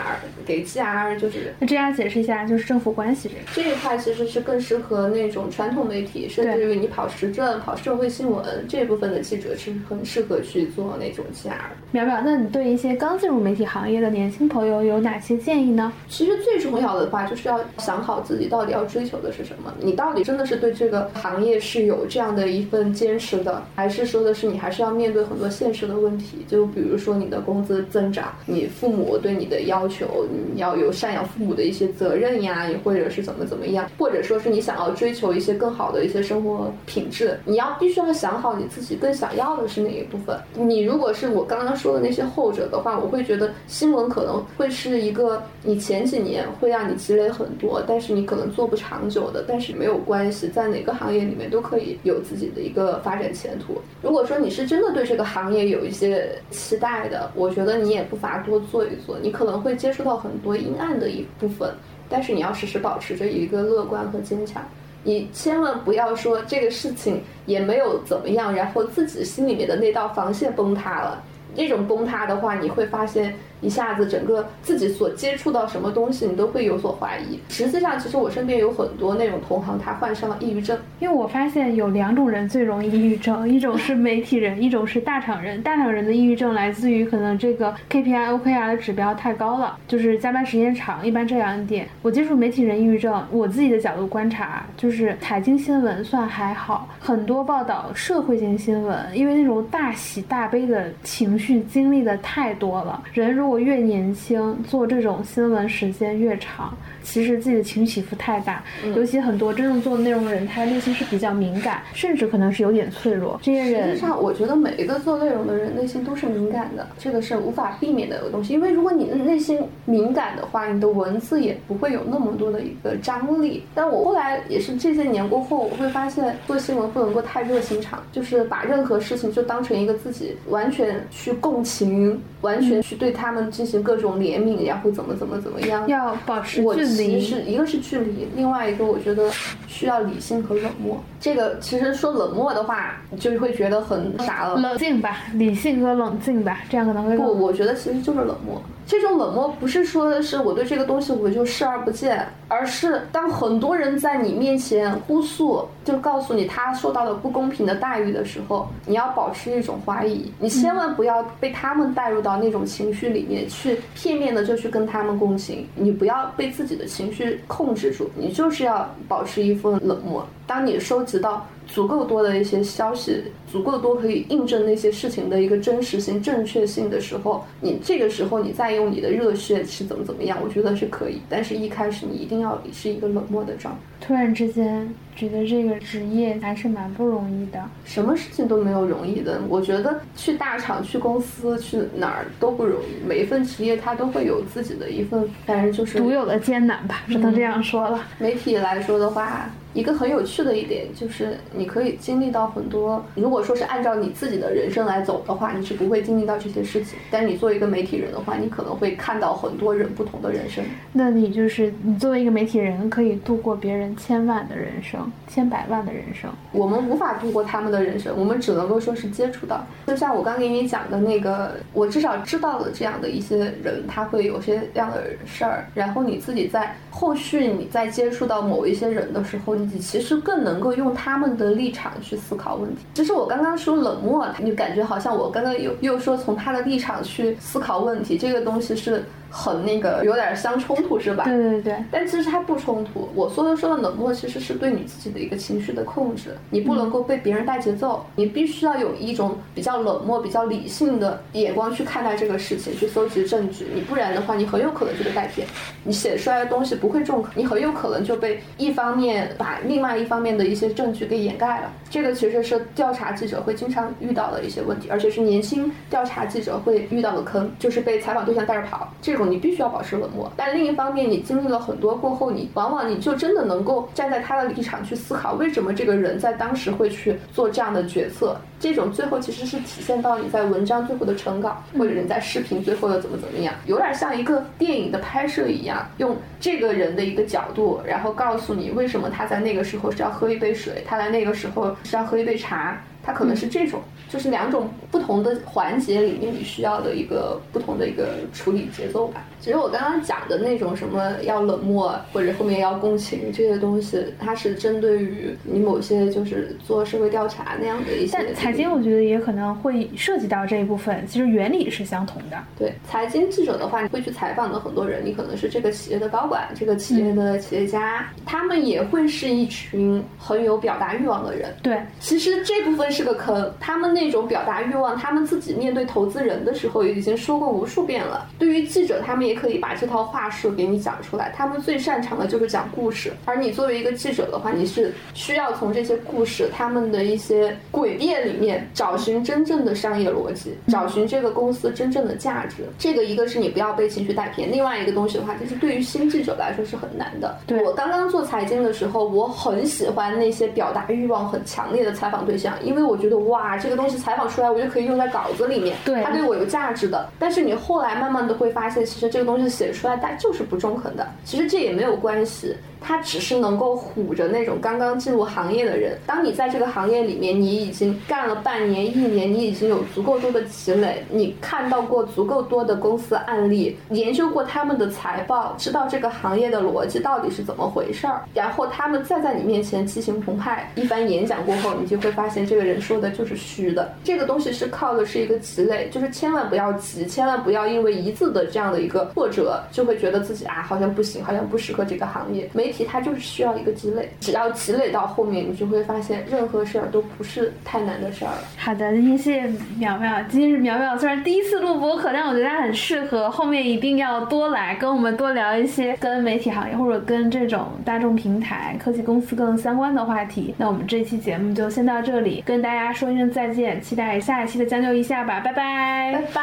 [0.45, 3.63] 给 GR 就是那这样解释一下，就是政府关系这。
[3.63, 11.51] 这一块其实是更适合那种传统媒体，甚至于你跑时政、跑社会新闻这部分的记者是很适合去做那种 GR。
[11.93, 15.93] 淼淼，那你对一些刚进入媒体行业的年轻朋友有哪些建议呢？
[16.09, 26.32] 其实最重要的话就是要想好自己到底要追求的是什么，你到底真的是对这个行业是有这样的一份坚持的，还是说的是你还是要面对很多现实的问题？
[26.47, 40.37] 就比如说你的工资增长，你父母对你的要求，你要有赡养父母的一些责任呀，或者是怎么怎么样，或者说是你想要追求一些更好的一些生活品质，你要必须要想好你自己更想要的是哪一部分。
[40.53, 53.79] 你如果是我刚刚说的那些后者的话，我会觉得新闻可能会是一个你前几年会让你积累很多，但是你可能做不长久的，但是没有关系，在哪个行业里面都可以有自己的一个发展前途。
[54.01, 56.12] 如果说你是真的对这个行业有一些
[56.49, 61.73] 期待的，我觉得你也不乏多做一做，你可能会接触到很多阴暗的一部分，
[62.09, 64.63] 但是你要时时保持着一个乐观和坚强。
[65.03, 71.21] 你千万不要说这个事情也没有怎么样，然后自己心里面的那道防线崩塌了。
[71.55, 77.39] 那种崩塌的话，你会发现一下子整个自己所接触到什么东西，你都会有所怀疑。
[77.49, 80.77] 实际上，其实我身边有很多那种同行，他患上了抑郁症。
[80.99, 85.61] 因为我发现有两种人最容易抑郁症，一种是媒体人，一种是大厂人。
[85.63, 91.87] 大厂人的抑郁症来自于可能这个 KPI、OKR 的指标太高了，就是加班时间长，一般这两点。
[92.01, 103.01] 我接触媒体人抑郁症，我自己的角度观察，就是财经新闻算还好，很多报道社会性新闻，因为那种大喜大悲的情绪经历的太多了。
[103.13, 108.63] 人如果越年轻，做这种新闻时间越长，其实自己的情绪起伏太大，
[108.95, 113.39] 尤其很多真正做内容的人，他内心是比较敏感，甚至可能是有点脆弱。
[113.43, 118.53] 这些人实人际上，我觉得每一个做内容的人内心都是敏感的，这个是无法避免的一个东西。
[118.53, 123.63] 因为如果你内心敏感的话，你的文字也不会有那么多的一个张力。
[123.75, 135.87] 但我后来也是这些年过后，我会发现做新闻不能够太热心肠，就是把任何事情就当成一个自己完全去共情，完全去对他们进行各种怜悯，然后怎么怎么怎么样。
[135.87, 137.19] 要保持距离。
[137.19, 139.29] 其实一个是距离，另外一个我觉得
[139.67, 141.01] 需要理性和冷漠。
[141.23, 144.57] 这个其实说冷漠的话，就会觉得很傻了。
[144.57, 148.61] 冷静吧，理性和冷静吧，这样可能会不，我觉得其实就是冷漠。
[148.85, 170.27] 这种冷漠不是说的是我对这个东西我就视而不见，而是当很多人在你面前哭诉，就告诉你他受到了不公平的待遇的时候，你要保持一种怀疑，你千万不要被他们带入到那种情绪里面去，片面的就去跟他们共情，你不要被自己的情绪控制住，你就是要保持一份冷漠。
[170.45, 181.21] 当你收集到足够多的一些消息，足够多可以印证那些事情的一个真实性、正确性的时候，你这个时候你再用你的热血去怎么怎么样，我觉得是可以。
[181.29, 187.63] 但是一开始你一定要是一个冷漠的状态，突然之间觉得这个职业还是蛮不容易的。
[187.85, 189.41] 什么事情都没有容易的。
[189.47, 198.03] 我觉得去大厂、去公司、去哪儿都不容易，每一份职业它都会有自己的一份，反正就是独有的艰难吧，只能这样说了。
[198.19, 203.03] 媒体来说的话，一个很有趣的一点就是，你可以经历到很多。
[203.15, 206.97] 如果说是按照你自己的人生来走的话，你是不会经历到这些事情。
[207.09, 210.63] 但是你作为一个媒体人的话，你可能会看到很多人不同的人生。
[210.91, 216.29] 那你就是你作为一个媒体人，可以度过别人千万的人生、千百万的人生。
[216.51, 219.65] 我们无法度过他们的人生，我们只能够说是接触到。
[219.87, 225.65] 就像我刚给你讲的那个，我至少知道了这样的一些人，他会有些这样的事儿。
[225.73, 232.85] 然后你自己在后续你在接触到某一些人的时候，你其实更能够用他们的的立场去思考问题。
[232.93, 239.03] 其实我刚刚说冷漠，你就感觉好像我刚刚又又说从他的立场去思考问题，这个东西是。
[239.35, 241.23] 很那个，有点相冲突，是吧？
[241.23, 241.75] 对对对。
[241.89, 243.09] 但其实它不冲突。
[243.15, 246.37] 我说的说的冷漠，其实是对你自己的一个情绪的控制。
[246.51, 253.65] 你不能够被别人带节奏，你必须要有一种比较冷漠、比较理性的眼光去看待这个事情，去搜集证据。
[253.73, 255.47] 你不然的话，你很有可能就被带偏。
[255.83, 261.71] 你写出来的东西不会中，你很有可能就被一方面把另外一方面的一些证据给掩盖了。
[261.89, 268.93] 这个其实是调查记者会经常遇到的一些问题，而且是年轻调查记者会遇到的坑，就是被采访对象带着跑。
[269.01, 270.31] 这种你必须要保持冷漠。
[270.35, 278.35] 但另一方面，你经历了很多过后，你往往你就真的能够站在他的立场去思考，为什么这个人在当时会去做这样的决策。
[278.59, 292.81] 这种最后其实是体现到你在文章最后的成稿，或者人在视频最后的怎么怎么样，有点像一个电影的拍摄一样，用这个人的一个角度，然后告诉你为什么他在那个时候是要喝一杯水，他在那个时候是要喝一杯茶。
[293.03, 299.25] 它可能是这种，就是两种不同的环节里面你需要的一个不同的一个处理节奏吧。
[299.41, 308.13] 其实我刚刚讲的那种什么要冷漠或者后面要共情这些东西，它是针对于你某些就是做社会调查那样的一些。
[308.13, 312.37] 但财经我觉得也可能会涉及到这一部分，其实原理是相同的。
[312.57, 321.53] 对，财经记者的话，你会去采访的很多人，你可能是这个企业的高管，这个企业的企业家，他们也会是一群很有表达欲望的人。
[321.61, 322.92] 对，其实这部分。
[322.93, 328.29] 是个坑，他们那种表达欲望，他们自己面对投资人的时候已经说过无数遍了。
[328.37, 331.33] 对于记者，他们也可以把这套话术给你讲出来。
[331.35, 342.63] 他们最擅长的就是讲故事，而你作为一个记者的话，你是需要从这些故事、他们的一些诡辩里面找寻真正的商业逻辑，找寻这个公司真正的价值。
[342.77, 347.35] 这个一个是你不要被情绪带偏，另外一个东西的话，就是对于新记者来说是很难的。
[347.65, 352.82] 我刚刚做财经的时候，我很喜欢那些表达欲望很强烈的采访对象，因为。
[352.83, 357.09] 我觉得哇，这个东西采访出来，我就可以用在稿子里面，对，它对我有价值的。
[357.17, 361.07] 但是你后来慢慢的会发现，其实这个东西写出来，它就是不中肯的。
[361.23, 362.55] 其实这也没有关系。
[362.83, 365.97] 他只是能够唬着那种刚刚进入行业的人。
[366.05, 378.21] 当你在这个行业里面，你已经干了半年、一年，你已经有足够多的积累，你看到过足够多的公司案例，研究过他们的财报，知道这个行业的逻辑到底是怎么回事儿。
[378.33, 383.93] 然后他们再在你面前激情澎湃，一番演讲过后，你就会发现这个人说的就是虚的。
[384.03, 392.49] 这个东西是靠的是一个积累，就是千万不要急，千万不要因为一字的这样的一个挫折，就会觉得自己啊好像不行，好像不适合这个行业。
[392.53, 398.43] 没它就是需要一个积累，只要积累到后面，你就会发现任何事儿都不是太难的事儿了。
[398.57, 400.23] 好的，今天谢谢苗苗。
[400.29, 410.55] 今天是苗苗，虽然第一次录播客，但我觉得他很适合，后面一定要多来跟我们多聊一些跟媒体行业或者跟这种大众平台、科技公司更相关的话题。
[410.57, 416.37] 那我们这期节目就先到这里，跟大家说一声再见，期待下一期的将就一下吧，拜拜，拜拜，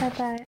[0.00, 0.45] 拜拜。